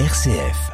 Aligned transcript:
RCF. 0.00 0.72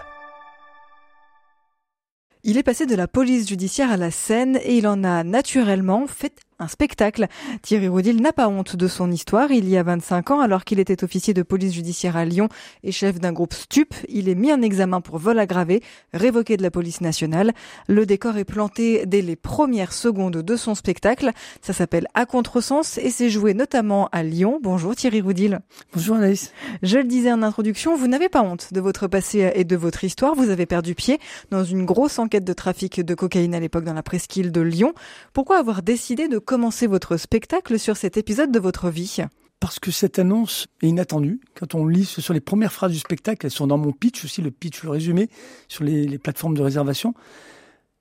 Il 2.42 2.56
est 2.56 2.62
passé 2.62 2.86
de 2.86 2.94
la 2.94 3.06
police 3.06 3.46
judiciaire 3.46 3.92
à 3.92 3.98
la 3.98 4.10
scène 4.10 4.58
et 4.62 4.78
il 4.78 4.88
en 4.88 5.04
a 5.04 5.24
naturellement 5.24 6.06
fait 6.06 6.40
un 6.60 6.68
spectacle. 6.68 7.26
Thierry 7.62 7.88
Roudil 7.88 8.20
n'a 8.20 8.32
pas 8.32 8.48
honte 8.48 8.76
de 8.76 8.86
son 8.86 9.10
histoire. 9.10 9.50
Il 9.50 9.68
y 9.68 9.76
a 9.76 9.82
25 9.82 10.30
ans, 10.30 10.40
alors 10.40 10.64
qu'il 10.64 10.78
était 10.78 11.02
officier 11.02 11.34
de 11.34 11.42
police 11.42 11.72
judiciaire 11.72 12.16
à 12.16 12.24
Lyon 12.24 12.48
et 12.84 12.92
chef 12.92 13.18
d'un 13.18 13.32
groupe 13.32 13.54
STUP, 13.54 13.94
il 14.08 14.28
est 14.28 14.34
mis 14.34 14.52
en 14.52 14.62
examen 14.62 15.00
pour 15.00 15.18
vol 15.18 15.38
aggravé, 15.38 15.82
révoqué 16.12 16.56
de 16.56 16.62
la 16.62 16.70
police 16.70 17.00
nationale. 17.00 17.52
Le 17.88 18.06
décor 18.06 18.36
est 18.36 18.44
planté 18.44 19.06
dès 19.06 19.22
les 19.22 19.36
premières 19.36 19.92
secondes 19.92 20.36
de 20.36 20.56
son 20.56 20.74
spectacle. 20.74 21.30
Ça 21.62 21.72
s'appelle 21.72 22.06
À 22.14 22.26
contresens 22.26 22.98
et 22.98 23.10
c'est 23.10 23.30
joué 23.30 23.54
notamment 23.54 24.08
à 24.12 24.22
Lyon. 24.22 24.58
Bonjour 24.62 24.94
Thierry 24.94 25.20
Roudil. 25.20 25.60
Bonjour 25.94 26.16
Anaïs. 26.16 26.52
Je 26.82 26.98
le 26.98 27.04
disais 27.04 27.32
en 27.32 27.42
introduction, 27.42 27.96
vous 27.96 28.06
n'avez 28.06 28.28
pas 28.28 28.42
honte 28.42 28.72
de 28.72 28.80
votre 28.80 29.06
passé 29.08 29.50
et 29.54 29.64
de 29.64 29.76
votre 29.76 30.04
histoire. 30.04 30.34
Vous 30.34 30.50
avez 30.50 30.66
perdu 30.66 30.94
pied 30.94 31.18
dans 31.50 31.64
une 31.64 31.86
grosse 31.86 32.18
enquête 32.18 32.44
de 32.44 32.52
trafic 32.52 33.00
de 33.00 33.14
cocaïne 33.14 33.54
à 33.54 33.60
l'époque 33.60 33.84
dans 33.84 33.94
la 33.94 34.02
presqu'île 34.02 34.52
de 34.52 34.60
Lyon. 34.60 34.92
Pourquoi 35.32 35.58
avoir 35.58 35.82
décidé 35.82 36.28
de 36.28 36.38
commencer 36.50 36.88
votre 36.88 37.16
spectacle 37.16 37.78
sur 37.78 37.96
cet 37.96 38.16
épisode 38.16 38.50
de 38.50 38.58
votre 38.58 38.90
vie 38.90 39.18
parce 39.60 39.78
que 39.78 39.92
cette 39.92 40.18
annonce 40.18 40.66
est 40.82 40.88
inattendue. 40.88 41.40
Quand 41.54 41.76
on 41.76 41.86
lit 41.86 42.04
sur 42.04 42.34
les 42.34 42.40
premières 42.40 42.72
phrases 42.72 42.90
du 42.90 42.98
spectacle, 42.98 43.46
elles 43.46 43.52
sont 43.52 43.68
dans 43.68 43.78
mon 43.78 43.92
pitch 43.92 44.24
aussi, 44.24 44.42
le 44.42 44.50
pitch, 44.50 44.82
le 44.82 44.90
résumé, 44.90 45.30
sur 45.68 45.84
les, 45.84 46.18
plateformes 46.18 46.56
de 46.56 46.62
réservation. 46.62 47.14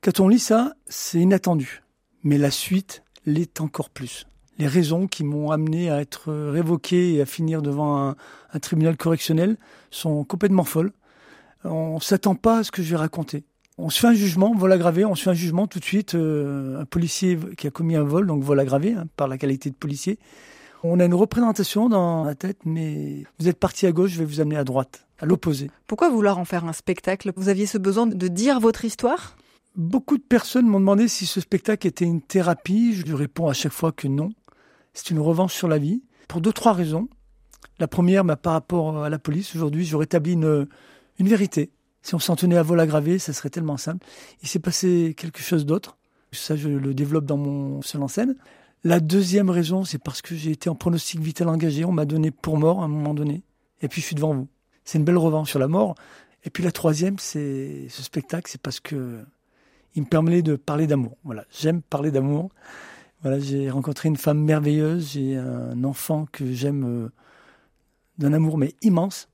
Quand 0.01 0.19
on 0.19 0.27
lit 0.27 0.39
ça, 0.39 0.73
c'est 0.87 1.19
inattendu. 1.19 1.83
Mais 2.23 2.39
la 2.39 2.49
suite 2.49 3.03
l'est 3.27 3.61
encore 3.61 3.91
plus. 3.91 4.25
Les 4.57 4.65
raisons 4.65 5.05
qui 5.05 5.23
m'ont 5.23 5.51
amené 5.51 5.91
à 5.91 6.01
être 6.01 6.33
révoqué 6.33 7.13
et 7.13 7.21
à 7.21 7.27
finir 7.27 7.61
devant 7.61 7.99
un, 7.99 8.15
un 8.51 8.59
tribunal 8.59 8.97
correctionnel 8.97 9.57
sont 9.91 10.23
complètement 10.23 10.63
folles. 10.63 10.91
On 11.65 11.99
s'attend 11.99 12.33
pas 12.33 12.57
à 12.57 12.63
ce 12.63 12.71
que 12.71 12.81
je 12.81 12.89
vais 12.89 12.97
raconter 12.97 13.43
on 13.79 13.89
se 13.89 13.99
fait 13.99 14.07
un 14.07 14.13
jugement, 14.13 14.53
vol 14.53 14.71
aggravé, 14.71 15.05
on 15.05 15.15
se 15.15 15.23
fait 15.23 15.29
un 15.29 15.33
jugement 15.33 15.65
tout 15.65 15.79
de 15.79 15.85
suite, 15.85 16.15
euh, 16.15 16.81
un 16.81 16.85
policier 16.85 17.39
qui 17.57 17.65
a 17.65 17.71
commis 17.71 17.95
un 17.95 18.03
vol, 18.03 18.27
donc 18.27 18.43
vol 18.43 18.59
aggravé, 18.59 18.93
hein, 18.93 19.05
par 19.15 19.27
la 19.27 19.37
qualité 19.37 19.69
de 19.69 19.75
policier. 19.75 20.19
On 20.83 20.99
a 20.99 21.05
une 21.05 21.13
représentation 21.13 21.87
dans 21.87 22.25
la 22.25 22.35
tête, 22.35 22.59
mais 22.65 23.23
vous 23.39 23.47
êtes 23.47 23.57
parti 23.57 23.85
à 23.85 23.91
gauche, 23.91 24.11
je 24.11 24.19
vais 24.19 24.25
vous 24.25 24.41
amener 24.41 24.57
à 24.57 24.65
droite, 24.65 25.07
à 25.19 25.25
l'opposé. 25.25 25.71
Pourquoi 25.87 26.09
vouloir 26.09 26.39
en 26.39 26.45
faire 26.45 26.65
un 26.65 26.73
spectacle? 26.73 27.31
Vous 27.35 27.47
aviez 27.47 27.65
ce 27.65 27.77
besoin 27.77 28.05
de 28.05 28.27
dire 28.27 28.59
votre 28.59 28.83
histoire? 28.83 29.37
Beaucoup 29.75 30.17
de 30.17 30.23
personnes 30.23 30.67
m'ont 30.67 30.79
demandé 30.79 31.07
si 31.07 31.25
ce 31.25 31.39
spectacle 31.39 31.87
était 31.87 32.05
une 32.05 32.21
thérapie. 32.21 32.93
Je 32.93 33.05
lui 33.05 33.13
réponds 33.13 33.47
à 33.47 33.53
chaque 33.53 33.71
fois 33.71 33.91
que 33.93 34.07
non. 34.07 34.29
C'est 34.93 35.09
une 35.09 35.19
revanche 35.19 35.53
sur 35.53 35.69
la 35.69 35.77
vie, 35.77 36.01
pour 36.27 36.41
deux, 36.41 36.51
trois 36.53 36.73
raisons. 36.73 37.07
La 37.77 37.87
première, 37.87 38.25
bah, 38.25 38.35
par 38.35 38.53
rapport 38.53 39.03
à 39.03 39.09
la 39.09 39.19
police, 39.19 39.55
aujourd'hui, 39.55 39.85
je 39.85 39.95
rétablis 39.95 40.33
une, 40.33 40.67
une 41.17 41.27
vérité 41.27 41.71
si 42.01 42.15
on 42.15 42.19
s'en 42.19 42.35
tenait 42.35 42.57
à 42.57 42.63
vol 42.63 42.79
aggravé, 42.79 43.19
ça 43.19 43.33
serait 43.33 43.49
tellement 43.49 43.77
simple. 43.77 44.05
Il 44.41 44.47
s'est 44.47 44.59
passé 44.59 45.13
quelque 45.17 45.41
chose 45.41 45.65
d'autre. 45.65 45.97
Ça, 46.31 46.55
je 46.55 46.69
le 46.69 46.93
développe 46.93 47.25
dans 47.25 47.37
mon 47.37 47.81
seul 47.81 48.01
en 48.01 48.07
scène. 48.07 48.35
La 48.83 48.99
deuxième 48.99 49.49
raison, 49.49 49.83
c'est 49.83 49.97
parce 49.97 50.21
que 50.21 50.35
j'ai 50.35 50.51
été 50.51 50.69
en 50.69 50.75
pronostic 50.75 51.19
vital 51.19 51.49
engagé. 51.49 51.83
On 51.83 51.91
m'a 51.91 52.05
donné 52.05 52.31
pour 52.31 52.57
mort 52.57 52.81
à 52.81 52.85
un 52.85 52.87
moment 52.87 53.13
donné. 53.13 53.43
Et 53.81 53.87
puis, 53.87 54.01
je 54.01 54.05
suis 54.07 54.15
devant 54.15 54.33
vous. 54.33 54.47
C'est 54.85 54.97
une 54.97 55.03
belle 55.03 55.17
revanche 55.17 55.49
sur 55.49 55.59
la 55.59 55.67
mort. 55.67 55.95
Et 56.45 56.49
puis, 56.49 56.63
la 56.63 56.71
troisième, 56.71 57.19
c'est 57.19 57.87
ce 57.89 58.01
spectacle, 58.01 58.49
c'est 58.49 58.61
parce 58.61 58.79
que 58.79 59.19
il 59.95 60.03
me 60.03 60.07
permet 60.07 60.41
de 60.41 60.55
parler 60.55 60.87
d'amour. 60.87 61.17
Voilà. 61.23 61.45
J'aime 61.49 61.81
parler 61.81 62.11
d'amour. 62.11 62.49
Voilà. 63.21 63.39
J'ai 63.39 63.69
rencontré 63.69 64.07
une 64.07 64.17
femme 64.17 64.39
merveilleuse. 64.39 65.11
J'ai 65.13 65.35
un 65.35 65.83
enfant 65.83 66.27
que 66.31 66.53
j'aime 66.53 66.85
euh, 66.85 67.09
d'un 68.17 68.31
amour, 68.31 68.57
mais 68.57 68.75
immense. 68.81 69.27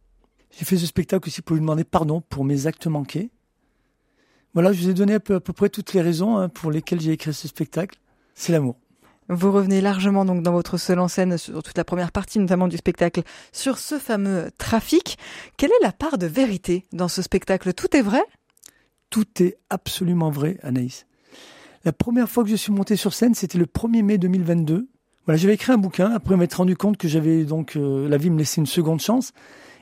J'ai 0.57 0.65
fait 0.65 0.77
ce 0.77 0.85
spectacle 0.85 1.27
aussi 1.27 1.41
pour 1.41 1.55
lui 1.55 1.61
demander 1.61 1.83
pardon 1.83 2.21
pour 2.21 2.45
mes 2.45 2.67
actes 2.67 2.87
manqués. 2.87 3.29
Voilà, 4.53 4.71
je 4.71 4.81
vous 4.81 4.89
ai 4.89 4.93
donné 4.93 5.15
à 5.15 5.19
peu, 5.19 5.39
près 5.41 5.67
toutes 5.67 5.93
les 5.93 6.01
raisons 6.01 6.37
hein, 6.37 6.47
pour 6.47 6.71
lesquelles 6.71 7.01
j'ai 7.01 7.11
écrit 7.11 7.33
ce 7.33 7.47
spectacle. 7.49 7.99
C'est 8.35 8.53
l'amour. 8.53 8.77
Vous 9.27 9.51
revenez 9.51 9.81
largement 9.81 10.23
donc 10.23 10.43
dans 10.43 10.53
votre 10.53 10.77
seul 10.77 10.99
en 10.99 11.07
scène 11.07 11.37
sur 11.37 11.61
toute 11.61 11.77
la 11.77 11.83
première 11.83 12.11
partie 12.11 12.39
notamment 12.39 12.67
du 12.67 12.77
spectacle 12.77 13.23
sur 13.51 13.79
ce 13.79 13.99
fameux 13.99 14.49
trafic. 14.57 15.17
Quelle 15.57 15.71
est 15.71 15.83
la 15.83 15.91
part 15.91 16.17
de 16.17 16.27
vérité 16.27 16.85
dans 16.93 17.07
ce 17.07 17.21
spectacle? 17.21 17.73
Tout 17.73 17.97
est 17.97 18.03
vrai? 18.03 18.21
Tout 19.09 19.25
est 19.41 19.57
absolument 19.69 20.29
vrai, 20.29 20.57
Anaïs. 20.61 21.05
La 21.83 21.91
première 21.91 22.29
fois 22.29 22.43
que 22.43 22.49
je 22.49 22.55
suis 22.55 22.71
monté 22.71 22.95
sur 22.95 23.13
scène, 23.13 23.35
c'était 23.35 23.57
le 23.57 23.65
1er 23.65 24.03
mai 24.03 24.17
2022. 24.17 24.87
Voilà, 25.25 25.37
j'avais 25.37 25.55
écrit 25.55 25.73
un 25.73 25.77
bouquin 25.77 26.11
après 26.11 26.37
m'être 26.37 26.55
rendu 26.55 26.77
compte 26.77 26.97
que 26.97 27.07
j'avais 27.07 27.43
donc 27.43 27.75
euh, 27.75 28.07
la 28.07 28.17
vie 28.17 28.29
me 28.29 28.37
laissait 28.37 28.61
une 28.61 28.67
seconde 28.67 29.01
chance 29.01 29.33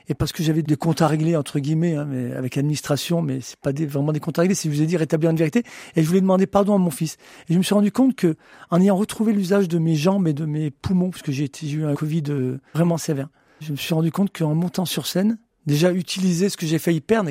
et 0.08 0.14
parce 0.14 0.32
que 0.32 0.42
j'avais 0.42 0.62
des 0.62 0.76
comptes 0.76 1.02
à 1.02 1.08
régler 1.08 1.36
entre 1.36 1.58
guillemets 1.58 1.94
hein, 1.94 2.06
mais 2.08 2.32
avec 2.32 2.56
l'administration, 2.56 3.22
mais 3.22 3.40
c'est 3.40 3.58
pas 3.58 3.72
des, 3.72 3.86
vraiment 3.86 4.12
des 4.12 4.20
comptes 4.20 4.38
à 4.38 4.42
régler. 4.42 4.54
Si 4.54 4.68
je 4.68 4.74
vous 4.74 4.82
ai 4.82 4.86
dit 4.86 4.96
rétablir 4.96 5.30
une 5.30 5.36
vérité, 5.36 5.62
et 5.96 6.02
je 6.02 6.06
voulais 6.06 6.20
demander 6.20 6.46
pardon 6.46 6.74
à 6.74 6.78
mon 6.78 6.90
fils. 6.90 7.16
Et 7.48 7.54
je 7.54 7.58
me 7.58 7.62
suis 7.62 7.74
rendu 7.74 7.92
compte 7.92 8.14
que 8.14 8.36
en 8.70 8.80
ayant 8.80 8.96
retrouvé 8.96 9.32
l'usage 9.32 9.68
de 9.68 9.78
mes 9.78 9.96
jambes 9.96 10.28
et 10.28 10.32
de 10.32 10.44
mes 10.44 10.70
poumons, 10.70 11.10
parce 11.10 11.22
que 11.22 11.32
j'ai 11.32 11.50
eu 11.70 11.84
un 11.84 11.94
Covid 11.94 12.24
euh, 12.28 12.60
vraiment 12.74 12.98
sévère, 12.98 13.28
je 13.60 13.72
me 13.72 13.76
suis 13.76 13.94
rendu 13.94 14.12
compte 14.12 14.36
qu'en 14.36 14.54
montant 14.54 14.84
sur 14.84 15.06
scène, 15.06 15.38
déjà 15.66 15.92
utiliser 15.92 16.48
ce 16.48 16.56
que 16.56 16.66
j'ai 16.66 16.78
failli 16.78 17.00
perdre, 17.00 17.30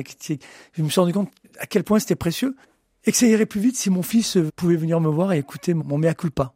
je 0.72 0.82
me 0.82 0.88
suis 0.88 1.00
rendu 1.00 1.12
compte 1.12 1.30
à 1.60 1.66
quel 1.66 1.84
point 1.84 1.98
c'était 1.98 2.16
précieux, 2.16 2.56
et 3.04 3.12
que 3.12 3.16
ça 3.16 3.26
irait 3.26 3.46
plus 3.46 3.60
vite 3.60 3.76
si 3.76 3.90
mon 3.90 4.02
fils 4.02 4.36
euh, 4.36 4.50
pouvait 4.56 4.76
venir 4.76 5.00
me 5.00 5.08
voir 5.08 5.32
et 5.32 5.38
écouter 5.38 5.74
mon 5.74 5.98
mea 5.98 6.14
culpa. 6.14 6.54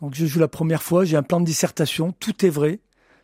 Donc 0.00 0.14
je 0.14 0.26
joue 0.26 0.38
la 0.38 0.48
première 0.48 0.82
fois, 0.82 1.04
j'ai 1.04 1.16
un 1.16 1.22
plan 1.22 1.40
de 1.40 1.46
dissertation, 1.46 2.12
tout 2.12 2.46
est 2.46 2.50
vrai, 2.50 2.80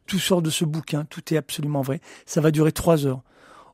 tout 0.06 0.18
sort 0.18 0.42
de 0.42 0.50
ce 0.50 0.64
bouquin, 0.64 1.04
tout 1.04 1.32
est 1.32 1.36
absolument 1.36 1.82
vrai. 1.82 2.00
Ça 2.26 2.40
va 2.40 2.50
durer 2.50 2.72
trois 2.72 3.06
heures. 3.06 3.22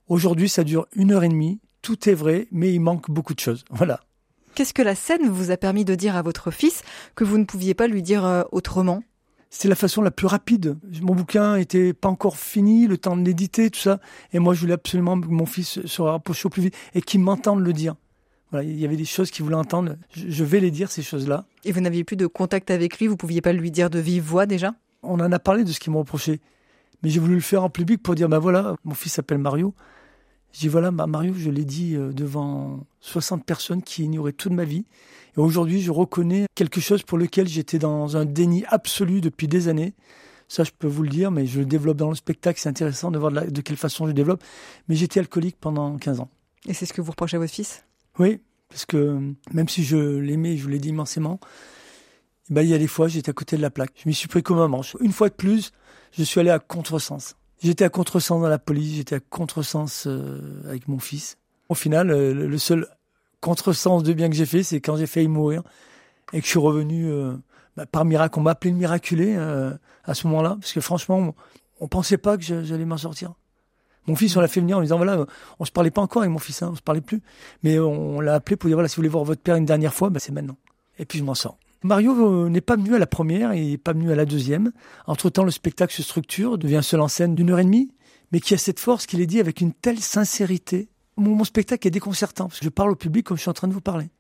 Aujourd'hui, 0.09 0.49
ça 0.49 0.65
dure 0.65 0.87
une 0.95 1.13
heure 1.13 1.25
et 1.25 1.29
demie. 1.29 1.61
Tout 1.83 2.09
est 2.09 2.15
vrai, 2.15 2.49
mais 2.51 2.73
il 2.73 2.81
manque 2.81 3.11
beaucoup 3.11 3.35
de 3.35 3.41
choses. 3.41 3.65
Voilà. 3.71 4.01
Qu'est-ce 4.55 4.75
que 4.75 4.83
la 4.83 4.97
scène 4.97 5.29
vous 5.29 5.53
a 5.53 5.57
permis 5.57 5.85
de 5.85 5.95
dire 5.95 6.17
à 6.17 6.23
votre 6.23 6.51
fils 6.51 6.83
que 7.15 7.23
vous 7.23 7.39
ne 7.39 7.45
pouviez 7.45 7.75
pas 7.75 7.87
lui 7.87 8.03
dire 8.03 8.25
euh, 8.25 8.43
autrement? 8.51 9.03
C'est 9.49 9.69
la 9.69 9.75
façon 9.75 10.03
la 10.03 10.11
plus 10.11 10.27
rapide. 10.27 10.77
Mon 11.03 11.15
bouquin 11.15 11.57
était 11.57 11.93
pas 11.93 12.09
encore 12.09 12.37
fini, 12.37 12.87
le 12.87 12.99
temps 12.99 13.17
de 13.17 13.25
l'éditer, 13.25 13.71
tout 13.71 13.81
ça. 13.81 14.01
Et 14.33 14.39
moi, 14.39 14.55
je 14.55 14.61
voulais 14.61 14.75
absolument 14.75 15.21
que 15.21 15.29
mon 15.29 15.47
fils 15.47 15.85
se 15.85 16.03
rapproche 16.03 16.45
au 16.47 16.51
plus 16.51 16.63
vite 16.63 16.77
et 16.95 17.03
qu'il 17.03 17.21
m'entende 17.21 17.61
le 17.61 17.73
dire. 17.73 17.95
Voilà, 18.51 18.69
il 18.69 18.79
y 18.79 18.85
avait 18.85 18.97
des 18.97 19.05
choses 19.05 19.31
qu'il 19.31 19.45
voulait 19.45 19.57
entendre. 19.57 19.97
Je 20.13 20.45
vais 20.45 20.61
les 20.61 20.71
dire, 20.71 20.91
ces 20.91 21.03
choses-là. 21.03 21.47
Et 21.65 21.73
vous 21.73 21.81
n'aviez 21.81 22.05
plus 22.05 22.17
de 22.17 22.27
contact 22.27 22.71
avec 22.71 22.99
lui? 22.99 23.07
Vous 23.07 23.17
pouviez 23.17 23.41
pas 23.41 23.53
lui 23.53 23.71
dire 23.71 23.91
de 23.91 23.99
vive 23.99 24.25
voix 24.25 24.47
déjà? 24.47 24.75
On 25.03 25.21
en 25.21 25.33
a 25.33 25.39
parlé 25.39 25.65
de 25.65 25.73
ce 25.73 25.81
qu'ils 25.81 25.93
m'ont 25.93 26.01
reproché. 26.01 26.41
Mais 27.03 27.11
j'ai 27.11 27.21
voulu 27.21 27.35
le 27.35 27.41
faire 27.41 27.65
en 27.65 27.71
public 27.71 28.03
pour 28.03 28.15
dire, 28.15 28.29
ben 28.29 28.39
voilà, 28.39 28.77
mon 28.85 28.95
fils 28.95 29.15
s'appelle 29.15 29.39
Mario. 29.39 29.75
J'ai 30.53 30.63
dit, 30.63 30.69
voilà, 30.69 30.91
bah, 30.91 31.07
Mario, 31.07 31.33
je 31.37 31.51
l'ai 31.51 31.65
dit 31.65 31.95
euh, 31.95 32.13
devant 32.13 32.81
60 33.01 33.45
personnes 33.45 33.83
qui 33.83 34.05
ignoraient 34.05 34.33
toute 34.33 34.53
ma 34.53 34.65
vie. 34.65 34.85
Et 35.37 35.41
aujourd'hui, 35.41 35.81
je 35.81 35.91
reconnais 35.91 36.47
quelque 36.55 36.81
chose 36.81 37.03
pour 37.03 37.19
lequel 37.19 37.47
j'étais 37.47 37.79
dans 37.79 38.17
un 38.17 38.25
déni 38.25 38.65
absolu 38.69 39.21
depuis 39.21 39.47
des 39.47 39.69
années. 39.69 39.95
Ça, 40.49 40.65
je 40.65 40.73
peux 40.77 40.89
vous 40.89 41.05
le 41.05 41.09
dire, 41.09 41.31
mais 41.31 41.47
je 41.47 41.61
le 41.61 41.67
développe 41.67 41.97
dans 41.97 42.09
le 42.09 42.17
spectacle. 42.17 42.59
C'est 42.61 42.69
intéressant 42.69 43.13
de 43.13 43.19
voir 43.19 43.31
de, 43.31 43.61
quelle 43.61 43.77
façon 43.77 44.05
je 44.05 44.09
le 44.09 44.15
développe. 44.15 44.43
Mais 44.89 44.97
j'étais 44.97 45.21
alcoolique 45.21 45.57
pendant 45.61 45.97
15 45.97 46.21
ans. 46.21 46.29
Et 46.67 46.75
c'est 46.75 46.87
ce 46.87 46.93
que 46.93 47.01
vous 47.01 47.13
reprochez 47.13 47.37
à 47.37 47.41
votre 47.41 47.53
fils? 47.53 47.85
Oui, 48.19 48.41
parce 48.69 48.85
que 48.85 49.21
même 49.53 49.69
si 49.69 49.85
je 49.85 49.97
l'aimais, 49.97 50.57
je 50.57 50.65
vous 50.65 50.69
l'ai 50.69 50.81
dit 50.81 50.89
immensément, 50.89 51.39
ben, 52.51 52.63
il 52.63 52.69
y 52.69 52.75
a 52.75 52.79
des 52.79 52.87
fois, 52.87 53.09
j'étais 53.09 53.31
à 53.31 53.33
côté 53.33 53.57
de 53.57 53.63
la 53.63 53.71
plaque. 53.71 53.93
Je 53.97 54.09
m'y 54.09 54.15
suis 54.15 54.29
pris 54.29 54.43
comme 54.43 54.59
un 54.59 54.69
manche. 54.69 54.97
Une 55.01 55.13
fois 55.13 55.29
de 55.29 55.35
plus, 55.35 55.73
je 56.13 56.23
suis 56.25 56.41
allé 56.41 56.51
à 56.51 56.59
contresens. 56.59 57.37
J'étais 57.63 57.85
à 57.85 57.89
contresens 57.89 58.41
dans 58.41 58.49
la 58.49 58.59
police, 58.59 58.97
j'étais 58.97 59.17
à 59.17 59.21
contresens 59.21 60.07
euh, 60.07 60.63
avec 60.67 60.89
mon 60.89 60.99
fils. 60.99 61.37
Au 61.69 61.75
final, 61.75 62.11
euh, 62.11 62.35
le 62.35 62.59
seul 62.59 62.89
contresens 63.41 64.03
de 64.03 64.13
bien 64.13 64.29
que 64.29 64.37
j'ai 64.37 64.47
fait, 64.47 64.63
c'est 64.63 64.81
quand 64.81 64.97
j'ai 64.97 65.07
failli 65.07 65.29
mourir 65.29 65.63
et 66.33 66.41
que 66.41 66.45
je 66.45 66.51
suis 66.51 66.59
revenu 66.59 67.07
euh, 67.11 67.37
bah, 67.77 67.87
par 67.87 68.05
miracle. 68.05 68.39
On 68.39 68.43
m'a 68.43 68.53
appelé 68.53 68.73
le 68.73 68.79
miraculé 68.79 69.37
à 69.37 70.15
ce 70.15 70.27
moment-là, 70.27 70.57
parce 70.61 70.73
que 70.73 70.81
franchement, 70.81 71.19
on, 71.19 71.35
on 71.81 71.89
pensait 71.89 72.19
pas 72.19 72.37
que 72.37 72.43
j'allais 72.43 72.85
m'en 72.85 72.97
sortir. 72.97 73.35
Mon 74.07 74.17
fils, 74.17 74.37
on 74.37 74.41
l'a 74.41 74.49
fait 74.49 74.61
venir 74.61 74.79
en 74.79 74.83
disant 74.83 74.97
voilà, 74.97 75.25
on 75.59 75.65
se 75.65 75.71
parlait 75.71 75.91
pas 75.91 76.01
encore 76.01 76.23
avec 76.23 76.33
mon 76.33 76.39
fils, 76.39 76.63
hein, 76.63 76.71
on 76.73 76.77
se 76.77 76.83
parlait 76.83 77.01
plus, 77.01 77.23
mais 77.63 77.79
on, 77.79 78.21
l'a 78.21 78.35
appelé 78.35 78.57
pour 78.57 78.69
dire 78.69 78.77
voilà, 78.77 78.89
si 78.89 78.97
vous 78.97 79.01
voulez 79.01 79.09
voir 79.09 79.25
votre 79.25 79.43
père 79.43 79.57
une 79.57 79.67
dernière 79.67 79.95
fois, 79.95 80.11
ben 80.11 80.19
c'est 80.19 80.33
maintenant. 80.33 80.57
Et 80.99 81.05
puis 81.05 81.19
je 81.19 81.25
m'en 81.25 81.35
sors. 81.35 81.59
Mario 81.83 82.45
euh, 82.45 82.49
n'est 82.49 82.61
pas 82.61 82.77
venu 82.77 82.95
à 82.95 82.99
la 82.99 83.07
première 83.07 83.53
et 83.53 83.79
pas 83.79 83.93
venu 83.93 84.13
à 84.13 84.15
la 84.15 84.27
deuxième. 84.27 84.73
Entre-temps, 85.07 85.45
le 85.45 85.51
spectacle 85.51 85.95
se 85.95 86.03
structure, 86.03 86.59
devient 86.59 86.81
seul 86.83 87.01
en 87.01 87.09
scène 87.09 87.35
d'une 87.35 87.51
heure 87.51 87.59
et 87.59 87.65
demie, 87.65 87.91
mais 88.33 88.41
qui 88.41 88.55
a 88.55 88.59
cette 88.59 88.81
force 88.81 89.07
qu'il 89.07 89.21
est 89.21 89.27
dit 89.27 89.41
avec 89.41 89.61
une 89.61 89.73
telle 89.73 90.01
sincérité. 90.01 90.89
Mon, 91.17 91.43
spectacle 91.45 91.87
est 91.87 91.91
déconcertant, 91.91 92.49
parce 92.49 92.61
que 92.61 92.65
je 92.65 92.71
parle 92.71 92.91
au 92.91 92.97
public 92.97 93.27
comme 93.27 93.37
je 93.37 93.43
suis 93.43 93.51
en 93.51 93.55
train 93.55 93.69
de 93.69 93.73
vous 93.73 93.81
parler. 93.81 94.11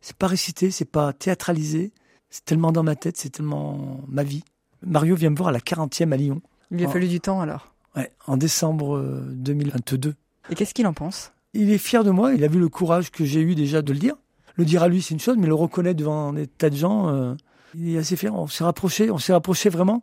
C'est 0.00 0.16
pas 0.16 0.26
récité, 0.26 0.70
c'est 0.70 0.84
pas 0.86 1.12
théâtralisé, 1.12 1.92
c'est 2.30 2.44
tellement 2.44 2.72
dans 2.72 2.82
ma 2.82 2.96
tête, 2.96 3.16
c'est 3.16 3.30
tellement 3.30 4.00
ma 4.08 4.22
vie. 4.22 4.44
Mario 4.84 5.14
vient 5.14 5.30
me 5.30 5.36
voir 5.36 5.50
à 5.50 5.52
la 5.52 5.60
40e 5.60 6.12
à 6.12 6.16
Lyon. 6.16 6.42
Il 6.70 6.78
lui 6.78 6.86
a 6.86 6.88
fallu 6.88 7.08
du 7.08 7.20
temps 7.20 7.40
alors? 7.40 7.74
Ouais, 7.94 8.10
en 8.26 8.36
décembre 8.36 9.00
2022. 9.32 10.08
Euh, 10.08 10.12
et 10.50 10.54
qu'est-ce 10.54 10.74
qu'il 10.74 10.86
en 10.86 10.94
pense? 10.94 11.32
Il 11.54 11.70
est 11.70 11.78
fier 11.78 12.04
de 12.04 12.10
moi, 12.10 12.32
il 12.32 12.42
a 12.42 12.48
vu 12.48 12.58
le 12.58 12.68
courage 12.68 13.10
que 13.10 13.24
j'ai 13.24 13.40
eu 13.40 13.54
déjà 13.54 13.82
de 13.82 13.92
le 13.92 13.98
dire. 13.98 14.16
Le 14.56 14.64
dire 14.64 14.82
à 14.82 14.88
lui, 14.88 15.02
c'est 15.02 15.14
une 15.14 15.20
chose, 15.20 15.36
mais 15.38 15.46
le 15.46 15.54
reconnaître 15.54 15.98
devant 15.98 16.32
des 16.32 16.46
tas 16.46 16.70
de 16.70 16.76
gens, 16.76 17.08
euh, 17.08 17.34
il 17.74 17.94
est 17.94 17.98
assez 17.98 18.16
fier. 18.16 18.34
On 18.34 18.46
s'est 18.46 18.64
rapproché, 18.64 19.10
on 19.10 19.18
s'est 19.18 19.32
rapproché 19.32 19.68
vraiment 19.68 20.02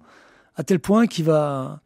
à 0.55 0.63
tel 0.63 0.79
point 0.79 1.07
qu'il 1.07 1.25
va 1.25 1.81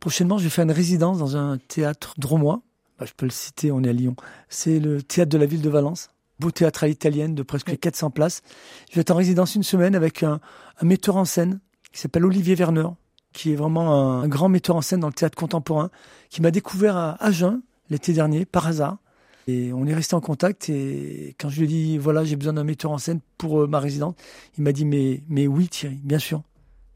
prochainement, 0.00 0.38
je 0.38 0.44
vais 0.44 0.50
faire 0.50 0.64
une 0.64 0.72
résidence 0.72 1.18
dans 1.18 1.36
un 1.36 1.58
théâtre 1.58 2.14
dromois 2.18 2.62
bah, 2.98 3.06
je 3.08 3.12
peux 3.16 3.26
le 3.26 3.32
citer, 3.32 3.72
on 3.72 3.82
est 3.82 3.88
à 3.88 3.92
Lyon. 3.92 4.14
C'est 4.48 4.78
le 4.78 5.02
théâtre 5.02 5.30
de 5.30 5.38
la 5.38 5.46
ville 5.46 5.62
de 5.62 5.68
Valence, 5.68 6.10
beau 6.38 6.50
théâtre 6.50 6.84
à 6.84 6.86
l'italienne 6.86 7.34
de 7.34 7.42
presque 7.42 7.76
400 7.76 8.10
places. 8.10 8.42
Je 8.90 8.94
vais 8.94 9.00
être 9.00 9.10
en 9.10 9.16
résidence 9.16 9.54
une 9.54 9.62
semaine 9.62 9.94
avec 9.96 10.22
un, 10.22 10.40
metteur 10.82 11.16
en 11.16 11.24
scène 11.24 11.60
qui 11.92 12.00
s'appelle 12.00 12.24
Olivier 12.24 12.54
Werner, 12.54 12.88
qui 13.32 13.52
est 13.52 13.56
vraiment 13.56 14.20
un, 14.22 14.28
grand 14.28 14.48
metteur 14.48 14.76
en 14.76 14.80
scène 14.80 15.00
dans 15.00 15.08
le 15.08 15.12
théâtre 15.12 15.36
contemporain, 15.36 15.90
qui 16.30 16.40
m'a 16.40 16.50
découvert 16.50 16.96
à 16.96 17.22
Agen 17.24 17.62
l'été 17.90 18.12
dernier 18.12 18.44
par 18.44 18.66
hasard. 18.66 18.98
Et 19.46 19.72
on 19.72 19.86
est 19.86 19.94
resté 19.94 20.14
en 20.14 20.20
contact 20.20 20.70
et 20.70 21.34
quand 21.38 21.50
je 21.50 21.58
lui 21.58 21.64
ai 21.64 21.68
dit 21.68 21.98
voilà 21.98 22.24
j'ai 22.24 22.36
besoin 22.36 22.54
d'un 22.54 22.64
metteur 22.64 22.90
en 22.90 22.98
scène 22.98 23.20
pour 23.36 23.62
euh, 23.62 23.66
ma 23.66 23.78
résidence, 23.78 24.14
il 24.56 24.64
m'a 24.64 24.72
dit 24.72 24.86
mais 24.86 25.22
mais 25.28 25.46
oui 25.46 25.68
Thierry, 25.68 26.00
bien 26.02 26.18
sûr, 26.18 26.42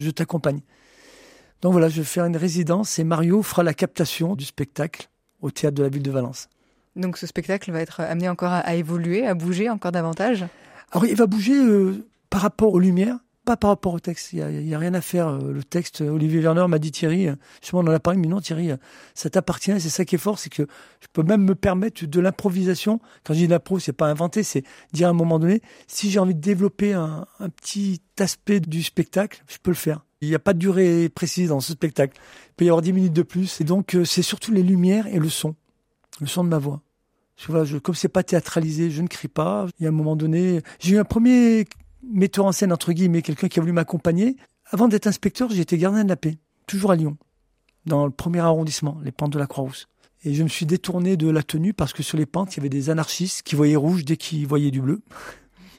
je 0.01 0.11
t'accompagne. 0.11 0.61
Donc 1.61 1.73
voilà, 1.73 1.89
je 1.89 1.97
vais 1.97 2.05
faire 2.05 2.25
une 2.25 2.37
résidence 2.37 2.99
et 2.99 3.05
Mario 3.05 3.43
fera 3.43 3.63
la 3.63 3.75
captation 3.75 4.37
du 4.37 4.45
spectacle 4.45 5.11
au 5.41 5.51
théâtre 5.51 5.77
de 5.77 5.83
la 5.83 5.89
ville 5.89 6.03
de 6.03 6.11
Valence. 6.11 6.49
Donc 6.97 7.19
ce 7.19 7.27
spectacle 7.27 7.71
va 7.71 7.81
être 7.81 8.01
amené 8.01 8.29
encore 8.29 8.53
à, 8.53 8.75
évoluer, 8.75 9.27
à 9.27 9.35
bouger 9.35 9.69
encore 9.69 9.93
davantage? 9.93 10.47
Alors 10.93 11.05
il 11.05 11.17
va 11.17 11.27
bouger 11.27 11.57
euh, 11.57 12.07
par 12.31 12.41
rapport 12.41 12.73
aux 12.73 12.79
lumières, 12.79 13.19
pas 13.49 13.57
par 13.57 13.71
rapport 13.71 13.95
au 13.95 14.01
texte. 14.01 14.33
Il 14.35 14.47
n'y 14.47 14.75
a, 14.75 14.79
rien 14.79 14.93
à 14.95 15.01
faire. 15.01 15.29
Euh, 15.29 15.53
le 15.53 15.65
texte, 15.65 16.03
Olivier 16.03 16.41
Werner 16.41 16.67
m'a 16.69 16.79
dit 16.79 16.93
Thierry, 16.93 17.29
justement 17.63 17.83
on 17.83 17.87
en 17.87 17.95
a 17.95 18.01
parlé, 18.01 18.21
mais 18.21 18.29
non 18.29 18.41
Thierry, 18.41 18.71
ça 19.15 19.31
t'appartient. 19.31 19.81
C'est 19.81 19.89
ça 19.89 20.05
qui 20.05 20.17
est 20.17 20.19
fort, 20.19 20.39
c'est 20.39 20.51
que 20.51 20.67
je 21.01 21.07
peux 21.13 21.23
même 21.23 21.43
me 21.43 21.55
permettre 21.55 22.05
de 22.05 22.21
l'improvisation. 22.21 23.01
Quand 23.25 23.33
je 23.33 23.39
dis 23.39 23.47
l'impro, 23.47 23.79
c'est 23.79 23.93
pas 23.93 24.07
inventé, 24.07 24.43
c'est 24.43 24.65
dire 24.93 25.09
à 25.09 25.11
un 25.11 25.15
moment 25.15 25.39
donné, 25.39 25.63
si 25.87 26.11
j'ai 26.11 26.19
envie 26.19 26.35
de 26.35 26.41
développer 26.41 26.93
un 26.93 27.25
petit 27.57 28.03
aspect 28.19 28.61
du 28.61 28.83
spectacle, 28.83 29.43
je 29.49 29.57
peux 29.63 29.71
le 29.71 29.77
faire. 29.77 30.05
Il 30.21 30.29
n'y 30.29 30.35
a 30.35 30.41
pas 30.41 30.53
de 30.53 30.59
durée 30.59 31.09
précise 31.09 31.51
dans 31.51 31.61
ce 31.61 31.73
spectacle. 31.73 32.19
Il 32.49 32.55
peut 32.57 32.65
y 32.65 32.69
avoir 32.69 32.83
10 32.83 32.93
minutes 32.93 33.13
de 33.13 33.23
plus. 33.23 33.61
Et 33.61 33.65
donc, 33.65 33.95
euh, 33.95 34.05
c'est 34.05 34.23
surtout 34.23 34.53
les 34.53 34.63
lumières 34.63 35.07
et 35.07 35.19
le 35.19 35.29
son. 35.29 35.55
Le 36.21 36.27
son 36.27 36.43
de 36.43 36.49
ma 36.49 36.59
voix. 36.59 36.83
Je, 37.37 37.47
vois, 37.53 37.65
je, 37.65 37.79
comme 37.79 37.95
c'est 37.95 38.09
pas 38.09 38.25
théâtralisé, 38.25 38.91
je 38.91 39.01
ne 39.01 39.07
crie 39.07 39.29
pas. 39.29 39.67
Il 39.79 39.85
y 39.85 39.87
a 39.87 39.91
un 39.91 39.93
moment 39.93 40.17
donné, 40.17 40.61
j'ai 40.81 40.97
eu 40.97 40.99
un 40.99 41.05
premier 41.05 41.67
metteur 42.03 42.47
en 42.47 42.53
scène, 42.53 42.73
entre 42.73 42.93
guillemets, 42.93 43.23
quelqu'un 43.23 43.49
qui 43.49 43.59
a 43.59 43.63
voulu 43.63 43.73
m'accompagner. 43.73 44.37
Avant 44.71 44.89
d'être 44.89 45.07
inspecteur, 45.07 45.51
j'étais 45.51 45.79
gardien 45.79 46.05
de 46.05 46.09
la 46.09 46.17
paix. 46.17 46.39
Toujours 46.67 46.91
à 46.91 46.97
Lyon. 46.97 47.17
Dans 47.87 48.05
le 48.05 48.13
premier 48.13 48.41
arrondissement, 48.41 48.99
les 49.03 49.13
pentes 49.13 49.33
de 49.33 49.39
la 49.39 49.47
Croix-Rousse. 49.47 49.89
Et 50.25 50.35
je 50.35 50.43
me 50.43 50.49
suis 50.49 50.67
détourné 50.67 51.17
de 51.17 51.29
la 51.29 51.43
tenue 51.43 51.73
parce 51.73 51.93
que 51.93 52.03
sur 52.03 52.19
les 52.19 52.27
pentes, 52.27 52.55
il 52.55 52.59
y 52.59 52.61
avait 52.61 52.69
des 52.69 52.91
anarchistes 52.91 53.43
qui 53.43 53.55
voyaient 53.55 53.77
rouge 53.77 54.05
dès 54.05 54.17
qu'ils 54.17 54.47
voyaient 54.47 54.71
du 54.71 54.81
bleu. 54.81 55.01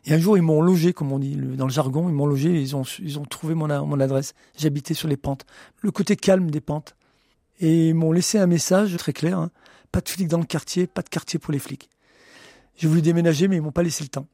Et 0.06 0.14
un 0.14 0.18
jour, 0.18 0.38
ils 0.38 0.42
m'ont 0.42 0.62
logé, 0.62 0.94
comme 0.94 1.12
on 1.12 1.20
dit 1.20 1.36
dans 1.36 1.66
le 1.66 1.72
jargon, 1.72 2.08
ils 2.08 2.16
m'ont 2.16 2.26
logé, 2.26 2.50
ils 2.50 2.76
ont, 2.76 2.84
ils 3.00 3.20
ont 3.20 3.26
trouvé 3.26 3.54
mon, 3.54 3.68
mon 3.86 4.00
adresse. 4.00 4.34
J'habitais 4.58 4.94
sur 4.94 5.10
les 5.10 5.18
pentes, 5.18 5.46
le 5.82 5.92
côté 5.92 6.16
calme 6.16 6.50
des 6.50 6.62
pentes. 6.62 6.96
Et 7.60 7.90
ils 7.90 7.96
m'ont 7.96 8.14
laissé 8.14 8.40
un 8.40 8.48
message 8.48 8.96
très 8.96 9.12
clair, 9.12 9.38
hein. 9.38 9.52
pas 9.92 10.00
de 10.00 10.08
flics 10.08 10.30
dans 10.30 10.40
le 10.40 10.46
quartier, 10.46 10.88
pas 10.88 11.02
de 11.02 11.10
quartier 11.10 11.38
pour 11.38 11.52
les 11.52 11.60
flics. 11.60 11.90
J'ai 12.78 12.88
voulu 12.88 13.02
déménager, 13.02 13.50
mais 13.50 13.58
ils 13.58 13.62
m'ont 13.62 13.74
pas 13.74 13.84
laissé 13.84 14.04
le 14.04 14.10
temps. 14.10 14.28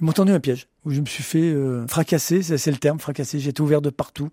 Ils 0.00 0.04
m'ont 0.04 0.12
tendu 0.12 0.32
un 0.32 0.40
piège, 0.40 0.68
où 0.84 0.90
je 0.90 1.00
me 1.00 1.06
suis 1.06 1.22
fait 1.22 1.52
euh, 1.52 1.86
fracasser, 1.86 2.42
c'est 2.42 2.70
le 2.70 2.78
terme, 2.78 2.98
fracasser. 2.98 3.38
J'étais 3.38 3.60
ouvert 3.60 3.82
de 3.82 3.90
partout, 3.90 4.30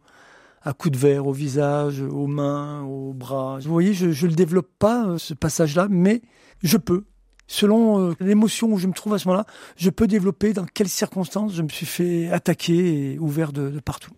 à 0.61 0.73
coups 0.73 0.93
de 0.93 0.97
verre, 0.97 1.27
au 1.27 1.33
visage, 1.33 2.01
aux 2.01 2.27
mains, 2.27 2.83
aux 2.83 3.13
bras. 3.13 3.59
Vous 3.61 3.71
voyez, 3.71 3.93
je 3.93 4.07
ne 4.07 4.29
le 4.29 4.35
développe 4.35 4.69
pas, 4.79 5.07
euh, 5.07 5.17
ce 5.17 5.33
passage-là, 5.33 5.87
mais 5.89 6.21
je 6.63 6.77
peux 6.77 7.03
selon 7.47 7.99
euh, 7.99 8.13
l'émotion 8.19 8.67
où 8.67 8.77
je 8.77 8.87
me 8.87 8.93
trouve 8.93 9.13
à 9.13 9.19
ce 9.19 9.27
moment-là, 9.27 9.45
je 9.77 9.89
peux 9.89 10.07
développer 10.07 10.53
dans 10.53 10.65
quelles 10.65 10.89
circonstances 10.89 11.53
je 11.53 11.61
me 11.61 11.69
suis 11.69 11.85
fait 11.85 12.29
attaquer 12.29 13.13
et 13.13 13.19
ouvert 13.19 13.53
de, 13.53 13.79
partout. 13.79 14.11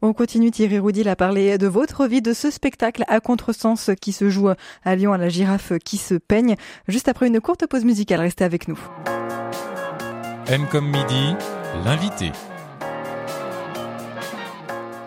On 0.00 0.12
continue 0.12 0.50
Thierry 0.50 0.78
Roudil 0.78 1.08
à 1.08 1.16
parler 1.16 1.58
de 1.58 1.66
votre 1.66 2.06
vie, 2.06 2.22
de 2.22 2.32
ce 2.32 2.50
spectacle 2.50 3.04
à 3.08 3.20
contresens 3.20 3.90
qui 4.00 4.12
se 4.12 4.30
joue 4.30 4.48
à 4.84 4.96
Lyon 4.96 5.12
à 5.12 5.18
la 5.18 5.28
girafe 5.28 5.72
qui 5.84 5.98
se 5.98 6.14
peigne. 6.14 6.56
Juste 6.88 7.08
après 7.08 7.26
une 7.26 7.40
courte 7.40 7.66
pause 7.66 7.84
musicale, 7.84 8.20
restez 8.20 8.44
avec 8.44 8.68
nous. 8.68 8.78
M 10.50 10.66
comme 10.66 10.86
midi, 10.86 11.36
l'invité. 11.84 12.32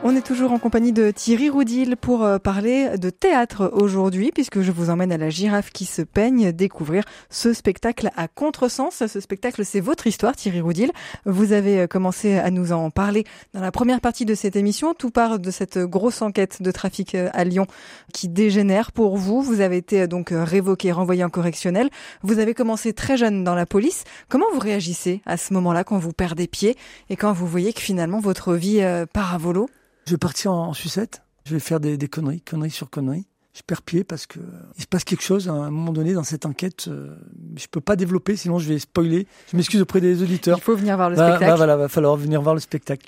On 0.04 0.16
est 0.16 0.26
toujours 0.26 0.52
en 0.52 0.58
compagnie 0.58 0.94
de 0.94 1.12
Thierry 1.12 1.52
Roudil 1.52 1.96
pour 1.96 2.24
euh, 2.24 2.40
parler 2.40 2.98
de 2.98 3.12
théâtre 3.12 3.70
aujourd'hui, 3.72 4.32
puisque 4.34 4.62
je 4.62 4.72
vous 4.72 4.90
emmène 4.90 5.12
à 5.12 5.18
la 5.18 5.30
girafe 5.30 5.70
qui 5.70 5.86
se 5.86 6.02
peigne 6.02 6.52
découvrir 6.52 7.04
ce 7.30 7.54
spectacle 7.54 8.10
à 8.18 8.28
contresens. 8.28 9.04
Ce 9.06 9.20
spectacle, 9.20 9.64
c'est 9.64 9.80
votre 9.80 10.08
histoire, 10.08 10.36
Thierry 10.36 10.60
Roudil. 10.60 10.92
Vous 11.28 11.54
avez 11.54 11.82
euh, 11.82 11.88
commencé 11.88 12.40
à 12.40 12.50
nous 12.50 12.72
en 12.72 12.90
parler 12.90 13.26
dans 13.54 13.62
la 13.62 13.72
première 13.72 14.02
partie 14.02 14.26
de 14.26 14.34
cette 14.34 14.56
émission. 14.56 14.96
Tout 14.96 15.12
part 15.12 15.38
de 15.38 15.52
cette 15.52 15.78
grosse 15.78 16.24
enquête 16.24 16.64
de 16.64 16.72
trafic 16.72 17.14
euh, 17.14 17.30
à 17.34 17.44
Lyon 17.44 17.68
qui 18.12 18.28
dégénère 18.28 18.94
pour 18.94 19.18
vous. 19.18 19.44
Vous 19.44 19.62
avez 19.62 19.78
été 19.78 20.08
donc 20.08 20.30
révoqué, 20.34 20.92
renvoyé 20.92 21.24
en 21.24 21.30
correctionnel. 21.30 21.92
Vous 22.24 22.40
avez 22.40 22.56
commencé 22.56 22.94
très 22.94 23.18
jeune 23.18 23.44
dans 23.44 23.56
la 23.56 23.68
police. 23.68 24.04
Comment 24.30 24.48
vous 24.52 24.60
réagissez 24.60 25.22
à 25.28 25.38
ce 25.38 25.54
moment-là 25.54 25.84
quand 25.84 26.00
vous 26.00 26.12
perdez 26.12 26.48
pied 26.48 26.76
et 27.12 27.16
quand 27.16 27.34
vous 27.34 27.46
voyez 27.46 27.72
que 27.72 27.82
finalement 27.82 28.20
votre 28.20 28.56
vie 28.56 28.82
part 29.14 29.36
à 29.36 29.38
volo? 29.38 29.68
Je 30.06 30.12
vais 30.12 30.18
partir 30.18 30.52
en, 30.52 30.74
sucette. 30.74 31.22
Je 31.46 31.54
vais 31.54 31.60
faire 31.60 31.80
des, 31.80 31.98
conneries, 32.08 32.42
conneries 32.42 32.72
sur 32.72 32.90
conneries. 32.90 33.28
Je 33.54 33.62
perds 33.66 33.82
pied 33.82 34.04
parce 34.06 34.28
que 34.28 34.40
il 34.78 34.82
se 34.82 34.88
passe 34.88 35.04
quelque 35.04 35.24
chose 35.24 35.50
à 35.50 35.52
un 35.52 35.72
moment 35.72 35.92
donné 35.92 36.14
dans 36.14 36.24
cette 36.24 36.46
enquête. 36.46 36.86
Euh, 36.88 37.18
je 37.58 37.68
peux 37.68 37.82
pas 37.82 37.98
développer, 37.98 38.38
sinon 38.38 38.60
je 38.60 38.68
vais 38.70 38.80
spoiler. 38.80 39.28
Je 39.52 39.58
m'excuse 39.58 39.82
auprès 39.82 40.00
des 40.00 40.24
auditeurs. 40.24 40.58
Il 40.58 40.64
faut 40.64 40.76
venir 40.76 40.96
voir 40.96 41.10
le 41.10 41.18
spectacle. 41.18 41.58
voilà, 41.58 41.76
va 41.76 41.90
falloir 41.90 42.16
venir 42.16 42.42
voir 42.42 42.56
le 42.56 42.62
spectacle. 42.62 43.08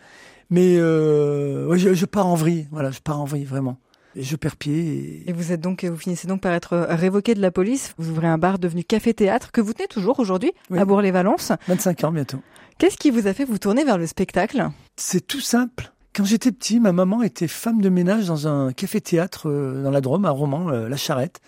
Mais 0.49 0.77
euh, 0.77 1.75
je, 1.77 2.05
pars 2.05 2.27
en 2.27 2.35
vrille. 2.35 2.67
Voilà, 2.71 2.91
je 2.91 2.99
pars 2.99 3.21
en 3.21 3.25
vrille 3.25 3.45
vraiment. 3.45 3.77
Et 4.15 4.23
je 4.23 4.35
perds 4.35 4.57
pied. 4.57 5.23
Et... 5.27 5.31
vous 5.31 5.53
êtes 5.53 5.61
donc, 5.61 5.85
vous 5.85 5.95
finissez 5.97 6.27
donc 6.27 6.41
par 6.41 6.51
être 6.51 6.77
révoqué 6.89 7.35
de 7.35 7.41
la 7.41 7.49
police. 7.49 7.93
Vous 7.97 8.09
ouvrez 8.09 8.27
un 8.27 8.37
bar 8.37 8.59
devenu 8.59 8.83
Café 8.83 9.13
Théâtre 9.13 9.51
que 9.51 9.61
vous 9.61 9.71
tenez 9.71 9.87
toujours 9.87 10.19
aujourd'hui 10.19 10.51
à 10.75 10.83
Bourg-les-Valence. 10.83 11.53
25 11.69 12.03
ans 12.03 12.11
bientôt. 12.11 12.39
Qu'est-ce 12.77 12.97
qui 12.97 13.11
vous 13.11 13.27
a 13.27 13.33
fait 13.33 13.45
vous 13.45 13.59
tourner 13.59 13.85
vers 13.85 13.97
le 13.97 14.07
spectacle? 14.07 14.69
C'est 14.97 15.25
tout 15.25 15.41
simple. 15.41 15.93
Quand 16.15 16.25
j'étais 16.25 16.51
petit, 16.51 16.79
ma 16.79 16.91
maman 16.91 17.23
était 17.23 17.47
femme 17.47 17.81
de 17.81 17.89
ménage 17.89 18.27
dans 18.27 18.47
un 18.47 18.71
café-théâtre 18.71 19.49
euh, 19.49 19.81
dans 19.81 19.89
la 19.89 19.99
Drôme, 19.99 20.25
à 20.25 20.29
Romans, 20.29 20.69
euh, 20.69 20.87
La 20.87 20.95
Charrette. 20.95 21.41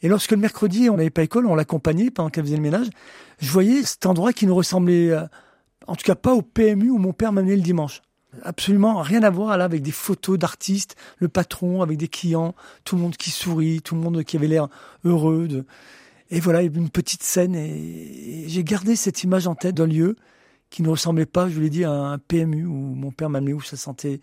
Et 0.00 0.08
lorsque 0.08 0.30
le 0.30 0.38
mercredi, 0.38 0.88
on 0.88 0.96
n'avait 0.96 1.10
pas 1.10 1.22
école, 1.22 1.44
on 1.44 1.54
l'accompagnait 1.54 2.10
pendant 2.10 2.30
qu'elle 2.30 2.44
faisait 2.44 2.56
le 2.56 2.62
ménage, 2.62 2.86
je 3.40 3.50
voyais 3.50 3.82
cet 3.82 4.06
endroit 4.06 4.32
qui 4.32 4.46
ne 4.46 4.52
ressemblait, 4.52 5.10
euh, 5.10 5.26
en 5.86 5.96
tout 5.96 6.04
cas 6.04 6.14
pas 6.14 6.32
au 6.32 6.40
PMU 6.40 6.88
où 6.88 6.96
mon 6.96 7.12
père 7.12 7.30
m'amenait 7.30 7.56
le 7.56 7.62
dimanche. 7.62 8.00
Absolument 8.42 9.02
rien 9.02 9.22
à 9.22 9.28
voir 9.28 9.58
là 9.58 9.64
avec 9.64 9.82
des 9.82 9.90
photos 9.90 10.38
d'artistes, 10.38 10.96
le 11.18 11.28
patron 11.28 11.82
avec 11.82 11.98
des 11.98 12.08
clients, 12.08 12.54
tout 12.84 12.96
le 12.96 13.02
monde 13.02 13.16
qui 13.18 13.30
sourit, 13.30 13.82
tout 13.82 13.96
le 13.96 14.00
monde 14.00 14.24
qui 14.24 14.38
avait 14.38 14.46
l'air 14.46 14.68
heureux. 15.04 15.66
Et 16.30 16.40
voilà, 16.40 16.62
une 16.62 16.88
petite 16.88 17.22
scène 17.22 17.54
et 17.54 18.44
j'ai 18.46 18.64
gardé 18.64 18.96
cette 18.96 19.24
image 19.24 19.46
en 19.46 19.56
tête 19.56 19.74
d'un 19.74 19.86
lieu 19.86 20.16
qui 20.70 20.82
ne 20.82 20.88
ressemblait 20.88 21.26
pas, 21.26 21.48
je 21.48 21.54
vous 21.54 21.60
l'ai 21.60 21.70
dit, 21.70 21.84
à 21.84 21.92
un 21.92 22.18
PMU 22.18 22.64
où 22.64 22.94
mon 22.94 23.10
père 23.10 23.28
m'a 23.28 23.38
amené 23.38 23.52
où 23.52 23.60
ça 23.60 23.76
sentait 23.76 24.20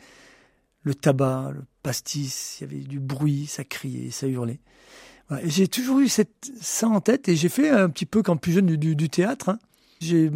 le 0.82 0.96
tabac, 0.96 1.52
le 1.54 1.64
pastis, 1.84 2.60
il 2.60 2.64
y 2.64 2.66
avait 2.66 2.84
du 2.84 3.00
bruit, 3.00 3.46
ça 3.46 3.64
criait, 3.64 4.10
ça 4.10 4.28
hurlait. 4.28 4.60
Et 5.42 5.50
j'ai 5.50 5.68
toujours 5.68 6.00
eu 6.00 6.08
cette, 6.08 6.52
ça 6.62 6.88
en 6.88 7.02
tête 7.02 7.28
et 7.28 7.36
j'ai 7.36 7.50
fait 7.50 7.70
un 7.70 7.90
petit 7.90 8.06
peu 8.06 8.24
quand 8.24 8.38
plus 8.38 8.54
jeune 8.54 8.66
du, 8.66 8.96
du, 8.96 9.10
théâtre. 9.10 9.50
Hein. 9.50 9.60
J'ai 10.00 10.32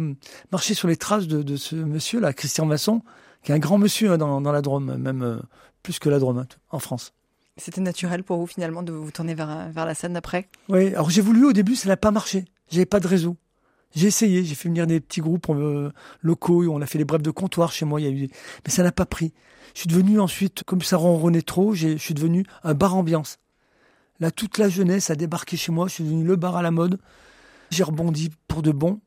marché 0.50 0.74
sur 0.74 0.86
les 0.86 0.96
traces 0.96 1.26
de, 1.26 1.42
de 1.42 1.56
ce 1.56 1.74
monsieur-là, 1.74 2.34
Christian 2.34 2.66
Masson, 2.66 3.00
qui 3.42 3.52
est 3.52 3.54
un 3.54 3.58
grand 3.58 3.78
monsieur 3.78 4.12
hein, 4.12 4.18
dans, 4.18 4.42
dans, 4.42 4.52
la 4.52 4.60
Drôme, 4.60 4.96
même 4.98 5.22
euh, 5.22 5.38
plus 5.82 5.98
que 5.98 6.10
la 6.10 6.18
Drôme 6.18 6.38
hein, 6.38 6.46
en 6.68 6.78
France. 6.78 7.14
C'était 7.56 7.80
naturel 7.80 8.22
pour 8.22 8.38
vous 8.38 8.46
finalement 8.46 8.82
de 8.82 8.92
vous 8.92 9.10
tourner 9.10 9.34
vers, 9.34 9.70
vers 9.70 9.86
la 9.86 9.94
scène 9.94 10.12
d'après? 10.12 10.48
Oui, 10.68 10.88
alors 10.88 11.08
j'ai 11.08 11.22
voulu 11.22 11.46
au 11.46 11.52
début, 11.52 11.74
ça 11.74 11.88
n'a 11.88 11.96
pas 11.96 12.10
marché. 12.10 12.44
J'avais 12.70 12.86
pas 12.86 13.00
de 13.00 13.08
réseau. 13.08 13.36
J'ai 13.94 14.06
essayé, 14.06 14.44
j'ai 14.44 14.54
fait 14.54 14.68
venir 14.68 14.86
des 14.86 15.00
petits 15.00 15.20
groupes 15.20 15.48
locaux, 16.22 16.64
on 16.70 16.80
a 16.80 16.86
fait 16.86 16.98
des 16.98 17.04
brèves 17.04 17.22
de 17.22 17.30
comptoir 17.30 17.72
chez 17.72 17.84
moi, 17.84 18.00
mais 18.00 18.30
ça 18.66 18.82
n'a 18.82 18.92
pas 18.92 19.06
pris. 19.06 19.32
Je 19.74 19.80
suis 19.80 19.88
devenu 19.88 20.20
ensuite, 20.20 20.64
comme 20.64 20.82
ça 20.82 20.96
ronronnait 20.96 21.42
trop, 21.42 21.74
je 21.74 21.96
suis 21.96 22.14
devenu 22.14 22.44
un 22.62 22.74
bar 22.74 22.94
ambiance. 22.94 23.38
Là, 24.20 24.30
toute 24.30 24.58
la 24.58 24.68
jeunesse 24.68 25.10
a 25.10 25.14
débarqué 25.14 25.56
chez 25.56 25.72
moi, 25.72 25.88
je 25.88 25.94
suis 25.94 26.04
devenu 26.04 26.24
le 26.24 26.36
bar 26.36 26.56
à 26.56 26.62
la 26.62 26.70
mode. 26.70 26.98
J'ai 27.70 27.82
rebondi 27.82 28.30
pour 28.48 28.62
de 28.62 28.70
bon. 28.70 29.00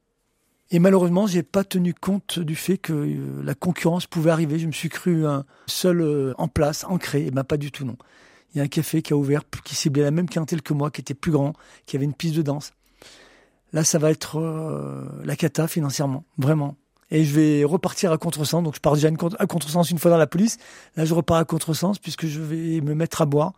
Et 0.72 0.80
malheureusement, 0.80 1.28
j'ai 1.28 1.44
pas 1.44 1.64
tenu 1.64 1.94
compte 1.94 2.40
du 2.40 2.56
fait 2.56 2.78
que 2.78 2.92
euh, 2.92 3.44
la 3.44 3.54
concurrence 3.54 4.08
pouvait 4.08 4.32
arriver. 4.32 4.58
Je 4.58 4.66
me 4.66 4.72
suis 4.72 4.90
cru 4.90 5.24
seul 5.68 6.02
euh, 6.02 6.34
en 6.40 6.48
place, 6.48 6.84
ancré. 6.86 7.28
Et 7.28 7.32
ben 7.32 7.44
pas 7.44 7.58
du 7.58 7.72
tout, 7.72 7.86
non. 7.86 7.98
Il 8.54 8.58
y 8.58 8.62
a 8.62 8.64
un 8.64 8.68
café 8.68 9.02
qui 9.02 9.14
a 9.14 9.16
ouvert, 9.16 9.44
qui 9.64 9.76
ciblait 9.76 10.02
la 10.02 10.12
même 10.12 10.28
clientèle 10.28 10.62
que 10.62 10.74
moi, 10.74 10.90
qui 10.90 11.02
était 11.02 11.14
plus 11.14 11.32
grand, 11.32 11.54
qui 11.86 11.96
avait 11.96 12.06
une 12.06 12.14
piste 12.14 12.36
de 12.36 12.42
danse. 12.42 12.72
Là, 13.74 13.84
ça 13.84 14.00
va 14.00 14.12
être 14.12 14.40
euh, 14.40 15.06
la 15.24 15.36
cata 15.36 15.68
financièrement, 15.68 16.24
vraiment. 16.38 16.76
Et 17.12 17.24
je 17.24 17.36
vais 17.36 17.64
repartir 17.64 18.12
à 18.12 18.18
contresens. 18.18 18.64
Donc, 18.64 18.76
je 18.76 18.80
pars 18.80 18.94
déjà 18.94 19.10
à 19.40 19.46
contresens 19.48 19.92
une 19.92 20.00
fois 20.00 20.12
dans 20.12 20.18
la 20.18 20.28
police. 20.28 20.58
Là, 20.96 21.06
je 21.06 21.14
repars 21.14 21.38
à 21.38 21.46
contresens 21.46 22.00
puisque 22.00 22.26
je 22.26 22.42
vais 22.42 22.82
me 22.82 22.96
mettre 22.96 23.22
à 23.22 23.26
boire. 23.26 23.54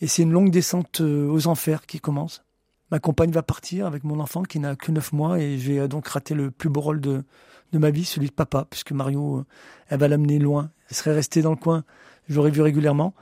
Et 0.00 0.06
c'est 0.06 0.22
une 0.22 0.32
longue 0.32 0.50
descente 0.50 1.00
euh, 1.00 1.28
aux 1.28 1.46
enfers 1.46 1.86
qui 1.86 2.00
commence. 2.00 2.44
Ma 2.90 2.98
compagne 2.98 3.30
va 3.30 3.42
partir 3.42 3.86
avec 3.86 4.04
mon 4.04 4.20
enfant 4.20 4.42
qui 4.42 4.60
n'a 4.60 4.76
que 4.76 4.92
9 4.92 5.12
mois 5.12 5.40
et 5.40 5.58
je 5.58 5.72
vais 5.72 5.78
euh, 5.80 5.88
donc 5.88 6.06
rater 6.06 6.34
le 6.34 6.50
plus 6.50 6.68
beau 6.68 6.80
rôle 6.80 7.00
de, 7.00 7.24
de 7.72 7.78
ma 7.78 7.90
vie, 7.90 8.04
celui 8.04 8.28
de 8.28 8.32
papa, 8.32 8.66
puisque 8.68 8.92
Mario, 8.92 9.44
elle 9.88 9.98
va 9.98 10.06
l'amener 10.06 10.38
loin. 10.38 10.70
Elle 10.90 10.96
serait 10.96 11.14
restée 11.14 11.42
dans 11.42 11.50
le 11.50 11.56
coin. 11.56 11.82
Je 12.28 12.36
l'aurais 12.36 12.50
vu 12.50 12.60
régulièrement. 12.60 13.14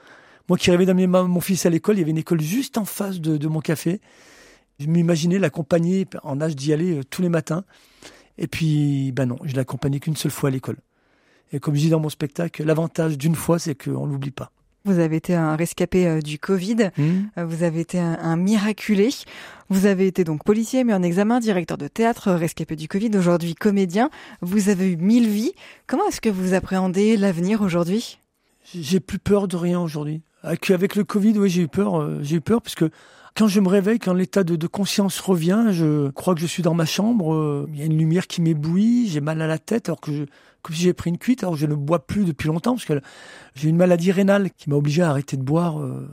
Moi 0.49 0.59
qui 0.59 0.71
rêvais 0.71 0.85
d'amener 0.85 1.07
mon 1.07 1.41
fils 1.41 1.65
à 1.65 1.71
l'école, 1.71 1.97
il 1.97 2.01
y 2.01 2.03
avait 2.03 2.11
une 2.11 2.19
école 2.19 2.41
juste 2.41 2.77
en 2.77 2.85
face 2.85 3.21
de, 3.21 3.39
de 3.39 3.49
mon 3.49 3.61
café. 3.61 4.01
Je 4.81 4.87
m'imaginais 4.87 5.39
l'accompagner 5.39 6.07
en 6.23 6.41
âge 6.41 6.57
d'y 6.57 6.73
aller 6.73 6.99
euh, 6.99 7.03
tous 7.09 7.23
les 7.23 7.29
matins. 7.29 7.65
Et 8.39 8.47
puis, 8.49 9.13
ben 9.13 9.27
non, 9.27 9.39
je 9.45 9.53
l'ai 9.53 9.61
accompagné 9.61 10.01
qu'une 10.01 10.17
seule 10.17 10.33
fois 10.33 10.49
à 10.49 10.53
l'école. 10.53 10.77
Et 11.53 11.61
comme 11.61 11.75
je 11.75 11.81
dis 11.81 11.91
dans 11.91 12.01
mon 12.01 12.09
spectacle, 12.09 12.65
l'avantage 12.65 13.17
d'une 13.17 13.37
fois, 13.37 13.59
c'est 13.61 13.77
qu'on 13.77 14.07
l'oublie 14.07 14.33
pas. 14.33 14.51
Vous 14.87 14.99
avez 14.99 15.17
été 15.17 15.35
un 15.35 15.57
rescapé 15.57 16.07
euh, 16.07 16.21
du 16.21 16.39
Covid, 16.39 16.91
Mmh. 16.99 17.03
euh, 17.39 17.45
vous 17.47 17.63
avez 17.63 17.81
été 17.81 17.99
un, 17.99 18.19
un 18.21 18.37
miraculé, 18.37 19.09
vous 19.71 19.87
avez 19.87 20.07
été 20.09 20.25
donc 20.25 20.45
policier, 20.45 20.85
mis 20.85 20.93
en 20.93 21.03
examen, 21.03 21.41
directeur 21.41 21.79
de 21.79 21.89
théâtre, 21.89 22.33
rescapé 22.33 22.77
du 22.77 22.89
Covid, 22.89 23.11
aujourd'hui 23.17 23.55
comédien, 23.55 24.11
vous 24.43 24.69
avez 24.69 24.91
eu 24.93 24.97
mille 24.97 25.29
vies. 25.29 25.53
Comment 25.87 26.07
est-ce 26.09 26.21
que 26.21 26.29
vous 26.29 26.53
appréhendez 26.53 27.17
l'avenir 27.17 27.63
aujourd'hui? 27.63 28.19
J'ai 28.75 29.01
plus 29.01 29.19
peur 29.19 29.47
de 29.49 29.57
rien 29.57 29.81
aujourd'hui. 29.81 30.21
Avec, 30.43 30.69
le 30.69 31.05
Covid, 31.05 31.39
oui, 31.39 31.49
j'ai 31.49 31.63
eu 31.63 31.69
peur. 31.69 32.23
j'ai 32.23 32.37
eu 32.37 32.41
peur 32.43 32.61
parce 32.61 32.75
que 32.75 32.91
quand 33.37 33.49
je 33.49 33.61
me 33.61 33.69
réveille, 33.69 33.99
quand 33.99 34.15
l'état 34.15 34.45
de, 34.45 34.67
conscience 34.67 35.19
revient, 35.21 35.67
je 35.71 36.11
crois 36.11 36.35
que 36.35 36.41
je 36.41 36.47
suis 36.47 36.63
dans 36.63 36.75
ma 36.75 36.87
chambre. 36.87 37.35
euh, 37.35 37.69
Il 37.73 37.79
y 37.79 37.83
a 37.83 37.87
une 37.87 37.99
lumière 37.99 38.27
qui 38.27 38.41
m'éblouit, 38.41 39.09
j'ai 39.09 39.21
mal 39.21 39.43
à 39.43 39.47
la 39.47 39.59
tête, 39.59 39.89
alors 39.89 40.01
que 40.01 40.13
je, 40.13 40.25
comme 40.63 40.77
si 40.77 40.83
j'ai 40.83 40.93
pris 40.93 41.11
une 41.11 41.19
cuite, 41.19 41.43
alors 41.43 41.55
que 41.55 41.61
je 41.61 41.67
ne 41.67 41.75
bois 41.75 42.07
plus 42.07 42.25
depuis 42.25 42.47
longtemps 42.47 42.75
parce 42.75 42.85
que 42.85 43.01
j'ai 43.57 43.69
une 43.69 43.77
maladie 43.77 44.13
rénale 44.13 44.51
qui 44.51 44.71
m'a 44.71 44.77
obligé 44.77 45.03
à 45.03 45.11
arrêter 45.11 45.37
de 45.37 45.43
boire. 45.43 45.81
euh, 45.81 46.09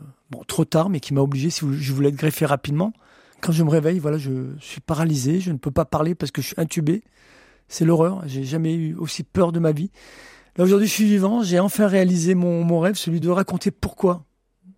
trop 0.48 0.66
tard, 0.66 0.90
mais 0.90 1.00
qui 1.00 1.14
m'a 1.14 1.22
obligé, 1.22 1.50
si 1.50 1.66
je 1.72 1.94
voulais 1.94 2.10
être 2.10 2.16
greffé 2.16 2.46
rapidement. 2.46 2.94
Quand 3.42 3.52
je 3.52 3.64
me 3.64 3.70
réveille, 3.70 4.00
voilà, 4.00 4.18
je 4.18 4.54
suis 4.60 4.82
paralysé, 4.82 5.40
je 5.42 5.52
ne 5.52 5.58
peux 5.58 5.72
pas 5.72 5.86
parler 5.86 6.16
parce 6.16 6.32
que 6.32 6.42
je 6.42 6.48
suis 6.48 6.56
intubé. 6.58 7.04
C'est 7.68 7.86
l'horreur. 7.86 8.22
J'ai 8.28 8.44
jamais 8.44 8.74
eu 8.74 8.96
aussi 8.96 9.24
peur 9.24 9.52
de 9.52 9.60
ma 9.60 9.72
vie. 9.72 9.92
Là 10.58 10.64
aujourd'hui, 10.64 10.88
je 10.88 10.94
suis 10.94 11.06
vivant. 11.06 11.44
J'ai 11.44 11.60
enfin 11.60 11.88
réalisé 11.88 12.36
mon 12.36 12.80
rêve, 12.80 12.96
celui 12.96 13.20
de 13.20 13.30
raconter 13.30 13.72
pourquoi. 13.72 14.26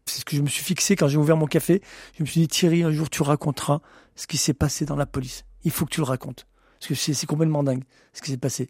C'est 0.05 0.19
ce 0.19 0.25
que 0.25 0.35
je 0.35 0.41
me 0.41 0.47
suis 0.47 0.63
fixé 0.63 0.95
quand 0.95 1.07
j'ai 1.07 1.17
ouvert 1.17 1.37
mon 1.37 1.47
café. 1.47 1.81
Je 2.17 2.23
me 2.23 2.27
suis 2.27 2.41
dit 2.41 2.47
Thierry, 2.47 2.83
un 2.83 2.91
jour 2.91 3.09
tu 3.09 3.21
raconteras 3.21 3.81
ce 4.15 4.27
qui 4.27 4.37
s'est 4.37 4.53
passé 4.53 4.85
dans 4.85 4.95
la 4.95 5.05
police. 5.05 5.45
Il 5.63 5.71
faut 5.71 5.85
que 5.85 5.91
tu 5.91 6.01
le 6.01 6.05
racontes 6.05 6.45
parce 6.79 6.87
que 6.87 6.95
c'est 6.95 7.25
complètement 7.25 7.63
dingue 7.63 7.83
ce 8.13 8.21
qui 8.21 8.31
s'est 8.31 8.37
passé. 8.37 8.69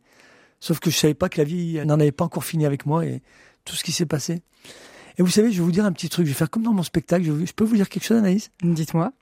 Sauf 0.59 0.79
que 0.79 0.91
je 0.91 0.97
savais 0.97 1.15
pas 1.15 1.29
que 1.29 1.39
la 1.39 1.43
vie 1.43 1.83
n'en 1.85 1.99
avait 1.99 2.11
pas 2.11 2.25
encore 2.25 2.45
fini 2.45 2.65
avec 2.65 2.85
moi 2.85 3.05
et 3.05 3.21
tout 3.65 3.75
ce 3.75 3.83
qui 3.83 3.91
s'est 3.91 4.05
passé. 4.05 4.43
Et 5.17 5.23
vous 5.23 5.29
savez, 5.29 5.51
je 5.51 5.57
vais 5.57 5.63
vous 5.63 5.71
dire 5.71 5.85
un 5.85 5.91
petit 5.91 6.09
truc. 6.09 6.25
Je 6.25 6.31
vais 6.31 6.37
faire 6.37 6.49
comme 6.49 6.63
dans 6.63 6.73
mon 6.73 6.83
spectacle. 6.83 7.23
Je 7.23 7.51
peux 7.53 7.63
vous 7.63 7.75
dire 7.75 7.89
quelque 7.89 8.05
chose, 8.05 8.17
Anaïs? 8.17 8.51
Dites-moi. 8.61 9.13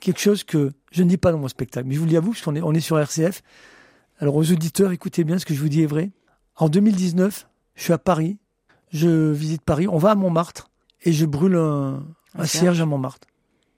quelque 0.00 0.20
chose 0.20 0.44
que 0.44 0.72
je 0.92 1.02
ne 1.02 1.08
dis 1.08 1.16
pas 1.16 1.32
dans 1.32 1.38
mon 1.38 1.48
spectacle, 1.48 1.86
mais 1.86 1.94
je 1.94 1.98
vous 1.98 2.06
le 2.06 2.10
dis 2.10 2.16
à 2.16 2.20
vous, 2.20 2.30
parce 2.30 2.42
qu'on 2.42 2.54
est, 2.54 2.62
on 2.62 2.72
est 2.72 2.80
sur 2.80 2.98
RCF. 2.98 3.42
Alors 4.20 4.36
aux 4.36 4.50
auditeurs, 4.50 4.92
écoutez 4.92 5.24
bien, 5.24 5.38
ce 5.38 5.46
que 5.46 5.54
je 5.54 5.60
vous 5.60 5.68
dis 5.68 5.82
est 5.82 5.86
vrai. 5.86 6.10
En 6.56 6.68
2019, 6.68 7.46
je 7.76 7.82
suis 7.82 7.92
à 7.92 7.98
Paris, 7.98 8.38
je 8.92 9.30
visite 9.30 9.62
Paris, 9.62 9.86
on 9.86 9.98
va 9.98 10.10
à 10.10 10.14
Montmartre, 10.16 10.70
et 11.04 11.12
je 11.12 11.26
brûle 11.26 11.56
un, 11.56 12.04
Un 12.34 12.42
un 12.42 12.46
cierge 12.46 12.80
à 12.80 12.86
Montmartre. 12.86 13.28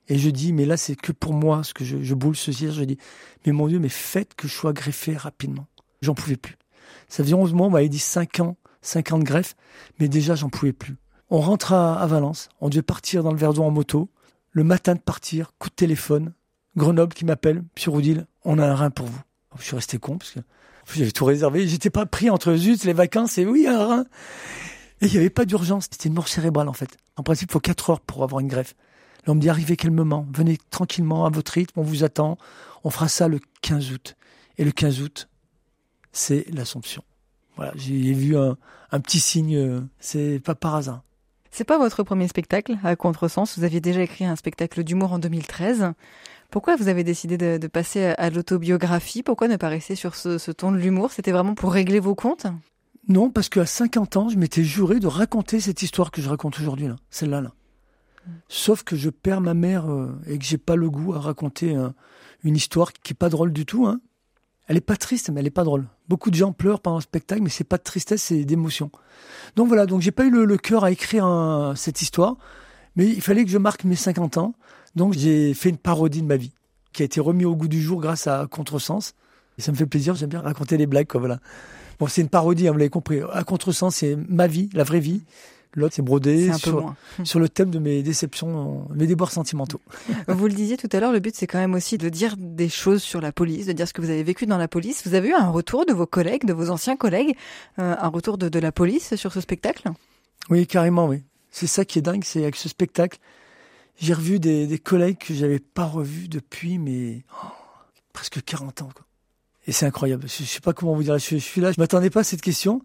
Et 0.09 0.19
je 0.19 0.29
dis, 0.31 0.53
mais 0.53 0.65
là, 0.65 0.77
c'est 0.77 0.97
que 0.97 1.12
pour 1.12 1.33
moi, 1.33 1.62
ce 1.62 1.73
que 1.73 1.85
je, 1.85 2.03
je 2.03 2.15
brûle 2.15 2.35
ce 2.35 2.50
cierge. 2.50 2.75
Je 2.75 2.85
dis, 2.85 2.99
mais 3.47 3.53
mon 3.53 3.69
Dieu, 3.69 3.79
mais 3.79 3.89
faites 3.89 4.35
que 4.35 4.49
je 4.49 4.53
sois 4.53 4.73
greffé 4.73 5.17
rapidement. 5.17 5.67
J'en 6.03 6.15
pouvais 6.15 6.37
plus. 6.37 6.57
Ça 7.09 7.23
faisait 7.23 7.35
11 7.35 7.53
mois, 7.55 7.69
on 7.69 7.71
m'avait 7.71 7.89
dit 7.89 7.99
5 7.99 8.41
ans, 8.41 8.57
5 8.83 9.12
ans 9.12 9.19
de 9.19 9.25
greffe, 9.25 9.55
mais 9.99 10.09
déjà, 10.09 10.35
j'en 10.35 10.49
pouvais 10.49 10.73
plus. 10.73 10.97
On 11.29 11.41
rentre 11.41 11.73
à, 11.73 12.00
à 12.00 12.07
Valence, 12.07 12.49
on 12.61 12.69
devait 12.69 12.83
partir 12.83 13.23
dans 13.23 13.31
le 13.31 13.39
Verdon 13.39 13.67
en 13.67 13.71
moto. 13.71 14.11
Le 14.50 14.65
matin 14.65 14.95
de 14.95 15.00
partir, 15.00 15.53
coup 15.59 15.69
de 15.69 15.75
téléphone, 15.75 16.33
Grenoble 16.77 17.15
qui 17.15 17.25
m'appelle, 17.25 17.62
Monsieur 17.77 17.91
Roudil, 17.91 18.27
on 18.45 18.59
a 18.59 18.67
un 18.67 18.75
rein 18.75 18.91
pour 18.91 19.07
vous. 19.07 19.21
Je 19.59 19.65
suis 19.65 19.77
resté 19.77 19.99
con 19.99 20.19
parce 20.19 20.33
que 20.33 20.41
j'avais 20.95 21.11
tout 21.11 21.25
réservé. 21.25 21.67
J'étais 21.67 21.91
pas 21.91 22.07
pris 22.07 22.31
entre 22.31 22.55
zut, 22.55 22.85
les 22.85 22.93
vacances 22.93 23.39
et 23.39 23.47
oui, 23.47 23.67
un 23.67 23.85
rein. 23.85 24.05
Et 25.00 25.07
il 25.07 25.12
n'y 25.12 25.19
avait 25.19 25.30
pas 25.30 25.45
d'urgence. 25.45 25.85
C'était 25.90 26.09
une 26.09 26.14
mort 26.14 26.28
cérébrale 26.28 26.69
en 26.69 26.73
fait. 26.73 26.97
En 27.16 27.23
principe, 27.23 27.50
il 27.50 27.52
faut 27.52 27.61
4 27.61 27.90
heures 27.90 28.00
pour 28.00 28.23
avoir 28.23 28.40
une 28.40 28.49
greffe. 28.49 28.75
Là, 29.26 29.33
on 29.33 29.35
me 29.35 29.40
dit 29.40 29.50
arrivez 29.50 29.76
calmement, 29.76 30.26
venez 30.33 30.59
tranquillement 30.71 31.26
à 31.26 31.30
votre 31.30 31.52
rythme, 31.52 31.78
on 31.80 31.83
vous 31.83 32.04
attend. 32.04 32.38
On 32.85 32.90
fera 32.90 33.09
ça 33.09 33.28
le 33.28 33.40
15 33.62 33.92
août. 33.92 34.16
Et 34.57 34.64
le 34.64 34.73
15 34.73 35.00
août, 35.02 35.28
c'est 36.12 36.47
l'Assomption. 36.50 37.02
Voilà, 37.57 37.73
j'ai 37.76 38.12
vu 38.14 38.37
un, 38.37 38.57
petit 39.00 39.21
signe. 39.21 39.57
euh, 39.57 39.80
C'est 39.99 40.40
pas 40.40 40.54
par 40.54 40.75
hasard. 40.75 41.02
C'est 41.50 41.64
pas 41.64 41.78
votre 41.78 42.02
premier 42.02 42.28
spectacle 42.28 42.78
à 42.85 42.97
contresens. 42.97 43.59
Vous 43.59 43.64
aviez 43.64 43.80
déjà 43.80 44.02
écrit 44.02 44.25
un 44.25 44.37
spectacle 44.37 44.85
d'humour 44.85 45.12
en 45.12 45.19
2013. 45.19 45.92
Pourquoi 46.50 46.76
vous 46.76 46.88
avez 46.88 47.04
décidé 47.04 47.37
de, 47.37 47.66
passer 47.66 48.14
à 48.16 48.30
l'autobiographie? 48.30 49.23
Pourquoi 49.23 49.49
ne 49.49 49.57
pas 49.57 49.69
rester 49.69 49.95
sur 49.95 50.14
ce 50.14 50.50
ton 50.52 50.73
de 50.73 50.78
l'humour? 50.78 51.12
C'était 51.12 51.33
vraiment 51.33 51.54
pour 51.54 51.73
régler 51.73 52.00
vos 52.00 52.14
comptes? 52.14 52.47
Non, 53.11 53.29
parce 53.29 53.49
qu'à 53.49 53.67
50 53.67 54.17
ans, 54.17 54.29
je 54.29 54.38
m'étais 54.38 54.62
juré 54.62 55.00
de 55.00 55.09
raconter 55.09 55.59
cette 55.59 55.83
histoire 55.83 56.12
que 56.12 56.23
je 56.23 56.29
raconte 56.29 56.61
aujourd'hui, 56.61 56.87
là, 56.87 56.95
celle-là. 57.11 57.40
Là. 57.40 57.52
Sauf 58.49 58.85
que 58.85 58.95
je 58.95 59.11
perds 59.11 59.40
ma 59.40 59.52
mère 59.52 59.90
euh, 59.90 60.17
et 60.29 60.38
que 60.38 60.45
j'ai 60.45 60.59
pas 60.59 60.76
le 60.76 60.88
goût 60.88 61.12
à 61.14 61.19
raconter 61.19 61.75
euh, 61.76 61.88
une 62.45 62.55
histoire 62.55 62.93
qui 62.93 63.12
est 63.12 63.17
pas 63.17 63.29
drôle 63.29 63.52
du 63.52 63.67
tout. 63.67 63.85
Hein. 63.88 64.00
Elle 64.69 64.76
est 64.76 64.81
pas 64.81 64.97
triste, 64.97 65.29
mais 65.29 65.40
elle 65.40 65.49
est 65.49 65.50
pas 65.50 65.64
drôle. 65.64 65.87
Beaucoup 66.09 66.31
de 66.31 66.37
gens 66.37 66.52
pleurent 66.52 66.79
pendant 66.79 66.99
le 66.99 67.02
spectacle, 67.02 67.43
mais 67.43 67.49
c'est 67.49 67.64
pas 67.64 67.79
de 67.79 67.83
tristesse, 67.83 68.23
c'est 68.23 68.45
d'émotion. 68.45 68.93
Donc 69.57 69.67
voilà, 69.67 69.87
donc 69.87 70.02
j'ai 70.02 70.12
pas 70.12 70.25
eu 70.25 70.31
le, 70.31 70.57
cœur 70.57 70.85
à 70.85 70.93
écrire 70.93 71.25
un- 71.25 71.75
cette 71.75 72.02
histoire, 72.02 72.37
mais 72.95 73.09
il 73.09 73.23
fallait 73.23 73.45
que 73.45 73.50
je 73.50 73.59
marque 73.59 73.83
mes 73.83 73.97
50 73.97 74.38
ans. 74.38 74.55
Donc 74.95 75.14
j'ai 75.14 75.52
fait 75.55 75.71
une 75.71 75.79
parodie 75.79 76.23
de 76.23 76.29
ma 76.29 76.37
vie, 76.37 76.52
qui 76.93 77.02
a 77.02 77.07
été 77.07 77.19
remis 77.21 77.45
au 77.45 77.57
goût 77.57 77.67
du 77.67 77.83
jour 77.83 78.00
grâce 78.00 78.29
à 78.29 78.47
Contresens. 78.49 79.14
Et 79.59 79.62
ça 79.62 79.73
me 79.73 79.76
fait 79.76 79.87
plaisir, 79.87 80.14
j'aime 80.14 80.31
bien 80.31 80.43
raconter 80.43 80.76
des 80.76 80.87
blagues, 80.87 81.09
quoi, 81.09 81.19
voilà. 81.19 81.40
Bon, 82.00 82.07
c'est 82.07 82.23
une 82.23 82.28
parodie, 82.28 82.66
hein, 82.66 82.73
vous 82.73 82.78
l'avez 82.78 82.90
compris. 82.90 83.21
À 83.33 83.45
contresens, 83.45 83.95
c'est 83.95 84.16
ma 84.28 84.47
vie, 84.47 84.71
la 84.73 84.85
vraie 84.85 85.00
vie. 85.00 85.23
L'autre, 85.75 85.95
c'est 85.95 86.02
brodé 86.02 86.47
C'est 86.47 86.50
un 86.50 86.54
peu 86.54 86.59
sur, 86.59 86.95
sur 87.25 87.38
le 87.38 87.49
thème 87.49 87.71
de 87.71 87.78
mes 87.78 88.02
déceptions, 88.02 88.88
mes 88.92 89.07
déboires 89.07 89.30
sentimentaux. 89.30 89.80
Vous 90.26 90.49
le 90.49 90.52
disiez 90.52 90.76
tout 90.76 90.88
à 90.92 90.99
l'heure, 90.99 91.12
le 91.12 91.21
but 91.21 91.35
c'est 91.37 91.47
quand 91.47 91.59
même 91.59 91.75
aussi 91.75 91.97
de 91.97 92.09
dire 92.09 92.35
des 92.37 92.69
choses 92.69 93.02
sur 93.02 93.21
la 93.21 93.30
police, 93.30 93.66
de 93.66 93.73
dire 93.73 93.87
ce 93.87 93.92
que 93.92 94.00
vous 94.00 94.11
avez 94.11 94.25
vécu 94.25 94.47
dans 94.47 94.57
la 94.57 94.66
police. 94.66 95.07
Vous 95.07 95.14
avez 95.14 95.28
eu 95.28 95.33
un 95.33 95.49
retour 95.49 95.87
de 95.87 95.92
vos 95.92 96.07
collègues, 96.07 96.45
de 96.45 96.52
vos 96.52 96.71
anciens 96.71 96.97
collègues, 96.97 97.37
euh, 97.78 97.95
un 97.97 98.09
retour 98.09 98.37
de, 98.37 98.49
de 98.49 98.59
la 98.59 98.73
police 98.73 99.14
sur 99.14 99.33
ce 99.33 99.40
spectacle? 99.40 99.90
Oui, 100.49 100.66
carrément, 100.66 101.07
oui. 101.07 101.23
C'est 101.52 101.69
ça 101.69 101.85
qui 101.85 102.00
est 102.00 102.02
dingue, 102.02 102.25
c'est 102.25 102.42
avec 102.42 102.57
ce 102.57 102.69
spectacle, 102.69 103.19
j'ai 103.97 104.14
revu 104.14 104.40
des, 104.40 104.66
des 104.66 104.78
collègues 104.78 105.19
que 105.19 105.35
j'avais 105.35 105.59
pas 105.61 105.85
revus 105.85 106.28
depuis, 106.28 106.78
mais 106.78 107.23
oh, 107.45 107.49
presque 108.12 108.42
40 108.42 108.83
ans. 108.83 108.88
Quoi. 108.95 109.04
Et 109.67 109.73
c'est 109.73 109.87
incroyable. 109.87 110.25
Je, 110.26 110.45
je 110.45 110.49
sais 110.49 110.61
pas 110.61 110.73
comment 110.73 110.95
vous 110.95 111.02
dire. 111.02 111.19
Je, 111.19 111.37
suis 111.37 111.61
là, 111.61 111.73
je 111.73 111.81
m'attendais 111.81 112.11
pas 112.11 112.21
à 112.21 112.25
cette 112.25 112.40
question. 112.40 112.83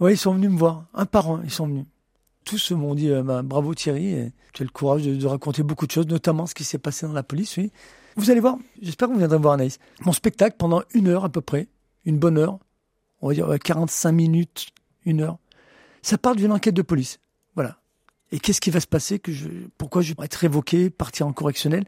Ouais, 0.00 0.14
ils 0.14 0.18
sont 0.18 0.34
venus 0.34 0.50
me 0.50 0.58
voir, 0.58 0.86
un 0.92 1.06
par 1.06 1.30
un, 1.30 1.40
ils 1.44 1.50
sont 1.50 1.66
venus. 1.66 1.86
Tous 2.44 2.70
m'ont 2.72 2.94
dit 2.94 3.10
euh, 3.10 3.22
bah, 3.22 3.42
bravo 3.42 3.74
Thierry, 3.74 4.30
tu 4.52 4.62
as 4.62 4.64
le 4.64 4.70
courage 4.70 5.02
de, 5.04 5.26
raconter 5.26 5.62
beaucoup 5.62 5.86
de 5.86 5.92
choses, 5.92 6.06
notamment 6.06 6.46
ce 6.46 6.54
qui 6.54 6.64
s'est 6.64 6.78
passé 6.78 7.06
dans 7.06 7.12
la 7.12 7.22
police. 7.22 7.56
Oui. 7.56 7.72
Vous 8.16 8.30
allez 8.30 8.40
voir, 8.40 8.56
j'espère 8.80 9.08
que 9.08 9.12
vous 9.12 9.18
viendrez 9.18 9.38
voir 9.38 9.54
Anaïs. 9.54 9.78
Mon 10.00 10.12
spectacle 10.12 10.56
pendant 10.58 10.82
une 10.94 11.08
heure 11.08 11.24
à 11.24 11.28
peu 11.28 11.40
près, 11.40 11.68
une 12.04 12.18
bonne 12.18 12.38
heure, 12.38 12.58
on 13.20 13.28
va 13.28 13.34
dire 13.34 13.48
ouais, 13.48 13.58
45 13.58 14.12
minutes, 14.12 14.68
une 15.04 15.22
heure. 15.22 15.38
Ça 16.02 16.18
part 16.18 16.36
d'une 16.36 16.52
enquête 16.52 16.74
de 16.74 16.82
police. 16.82 17.18
Voilà. 17.54 17.78
Et 18.32 18.38
qu'est-ce 18.38 18.60
qui 18.60 18.70
va 18.70 18.80
se 18.80 18.86
passer 18.86 19.18
que 19.18 19.32
pourquoi 19.78 20.02
je 20.02 20.14
vais 20.14 20.24
être 20.24 20.34
révoqué, 20.34 20.90
partir 20.90 21.26
en 21.26 21.32
correctionnel? 21.32 21.84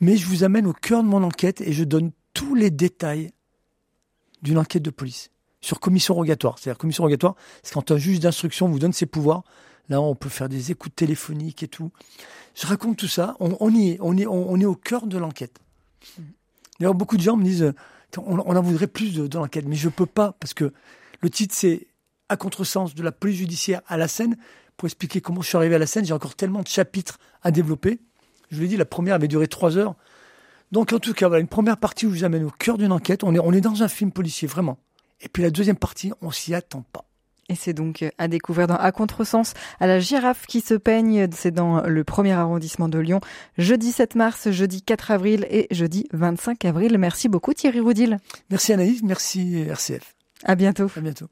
Mais 0.00 0.16
je 0.16 0.26
vous 0.26 0.44
amène 0.44 0.66
au 0.66 0.72
cœur 0.72 1.02
de 1.02 1.08
mon 1.08 1.22
enquête 1.22 1.60
et 1.60 1.72
je 1.72 1.84
donne 1.84 2.12
tous 2.34 2.54
les 2.54 2.70
détails 2.70 3.30
d'une 4.42 4.58
enquête 4.58 4.82
de 4.82 4.90
police 4.90 5.30
sur 5.60 5.80
commission 5.80 6.14
rogatoire. 6.14 6.58
C'est-à-dire 6.58 6.78
commission 6.78 7.04
rogatoire, 7.04 7.34
c'est 7.62 7.74
quand 7.74 7.90
un 7.90 7.96
juge 7.96 8.20
d'instruction 8.20 8.68
vous 8.68 8.78
donne 8.78 8.92
ses 8.92 9.06
pouvoirs. 9.06 9.42
Là, 9.88 10.00
on 10.00 10.14
peut 10.14 10.28
faire 10.28 10.48
des 10.48 10.70
écoutes 10.70 10.94
téléphoniques 10.94 11.62
et 11.62 11.68
tout. 11.68 11.90
Je 12.54 12.66
raconte 12.66 12.96
tout 12.98 13.08
ça. 13.08 13.36
On, 13.40 13.74
est. 13.74 13.98
On 14.00 14.16
est, 14.16 14.26
on, 14.26 14.60
est 14.60 14.66
au 14.66 14.74
cœur 14.74 15.06
de 15.06 15.16
l'enquête. 15.16 15.58
D'ailleurs, 16.78 16.94
beaucoup 16.94 17.16
de 17.16 17.22
gens 17.22 17.36
me 17.36 17.44
disent, 17.44 17.62
euh, 17.62 17.72
on, 18.18 18.38
en 18.38 18.62
voudrait 18.62 18.86
plus 18.86 19.14
de, 19.14 19.38
l'enquête, 19.38 19.64
mais 19.66 19.76
je 19.76 19.88
peux 19.88 20.06
pas 20.06 20.32
parce 20.40 20.54
que 20.54 20.72
le 21.20 21.30
titre 21.30 21.54
c'est 21.56 21.88
à 22.28 22.36
contresens 22.36 22.94
de 22.94 23.02
la 23.02 23.12
police 23.12 23.38
judiciaire 23.38 23.80
à 23.86 23.96
la 23.96 24.08
scène. 24.08 24.36
Pour 24.76 24.86
expliquer 24.86 25.20
comment 25.20 25.40
je 25.40 25.48
suis 25.48 25.56
arrivé 25.56 25.74
à 25.74 25.78
la 25.78 25.86
scène, 25.86 26.04
j'ai 26.04 26.12
encore 26.12 26.36
tellement 26.36 26.62
de 26.62 26.68
chapitres 26.68 27.18
à 27.42 27.50
développer. 27.50 27.98
Je 28.50 28.56
vous 28.56 28.62
l'ai 28.62 28.68
dit, 28.68 28.76
la 28.76 28.84
première 28.84 29.14
avait 29.14 29.28
duré 29.28 29.48
trois 29.48 29.76
heures. 29.76 29.96
Donc 30.72 30.92
en 30.92 30.98
tout 30.98 31.14
cas, 31.14 31.28
voilà 31.28 31.40
une 31.40 31.48
première 31.48 31.78
partie 31.78 32.06
où 32.06 32.10
je 32.10 32.18
vous 32.18 32.24
amène 32.24 32.44
au 32.44 32.50
cœur 32.50 32.78
d'une 32.78 32.92
enquête. 32.92 33.24
On 33.24 33.34
est, 33.34 33.38
on 33.38 33.52
est 33.52 33.60
dans 33.60 33.82
un 33.82 33.88
film 33.88 34.12
policier, 34.12 34.48
vraiment. 34.48 34.78
Et 35.20 35.28
puis 35.28 35.42
la 35.42 35.50
deuxième 35.50 35.76
partie, 35.76 36.12
on 36.20 36.30
s'y 36.30 36.54
attend 36.54 36.84
pas. 36.92 37.04
Et 37.48 37.54
c'est 37.54 37.72
donc 37.72 38.04
à 38.18 38.28
découvrir 38.28 38.66
dans 38.66 38.76
À 38.76 38.92
Contresens, 38.92 39.54
à 39.80 39.86
la 39.86 40.00
girafe 40.00 40.46
qui 40.46 40.60
se 40.60 40.74
peigne. 40.74 41.28
C'est 41.32 41.50
dans 41.50 41.82
le 41.82 42.04
premier 42.04 42.32
arrondissement 42.32 42.88
de 42.88 42.98
Lyon, 42.98 43.20
jeudi 43.56 43.90
7 43.90 44.16
mars, 44.16 44.50
jeudi 44.50 44.82
4 44.82 45.10
avril 45.10 45.46
et 45.50 45.66
jeudi 45.70 46.06
25 46.12 46.66
avril. 46.66 46.98
Merci 46.98 47.28
beaucoup 47.28 47.54
Thierry 47.54 47.80
Roudil. 47.80 48.18
Merci 48.50 48.74
Anaïs, 48.74 49.02
merci 49.02 49.60
RCF. 49.66 50.14
À 50.44 50.54
bientôt. 50.56 50.90
À 50.94 51.00
bientôt. 51.00 51.28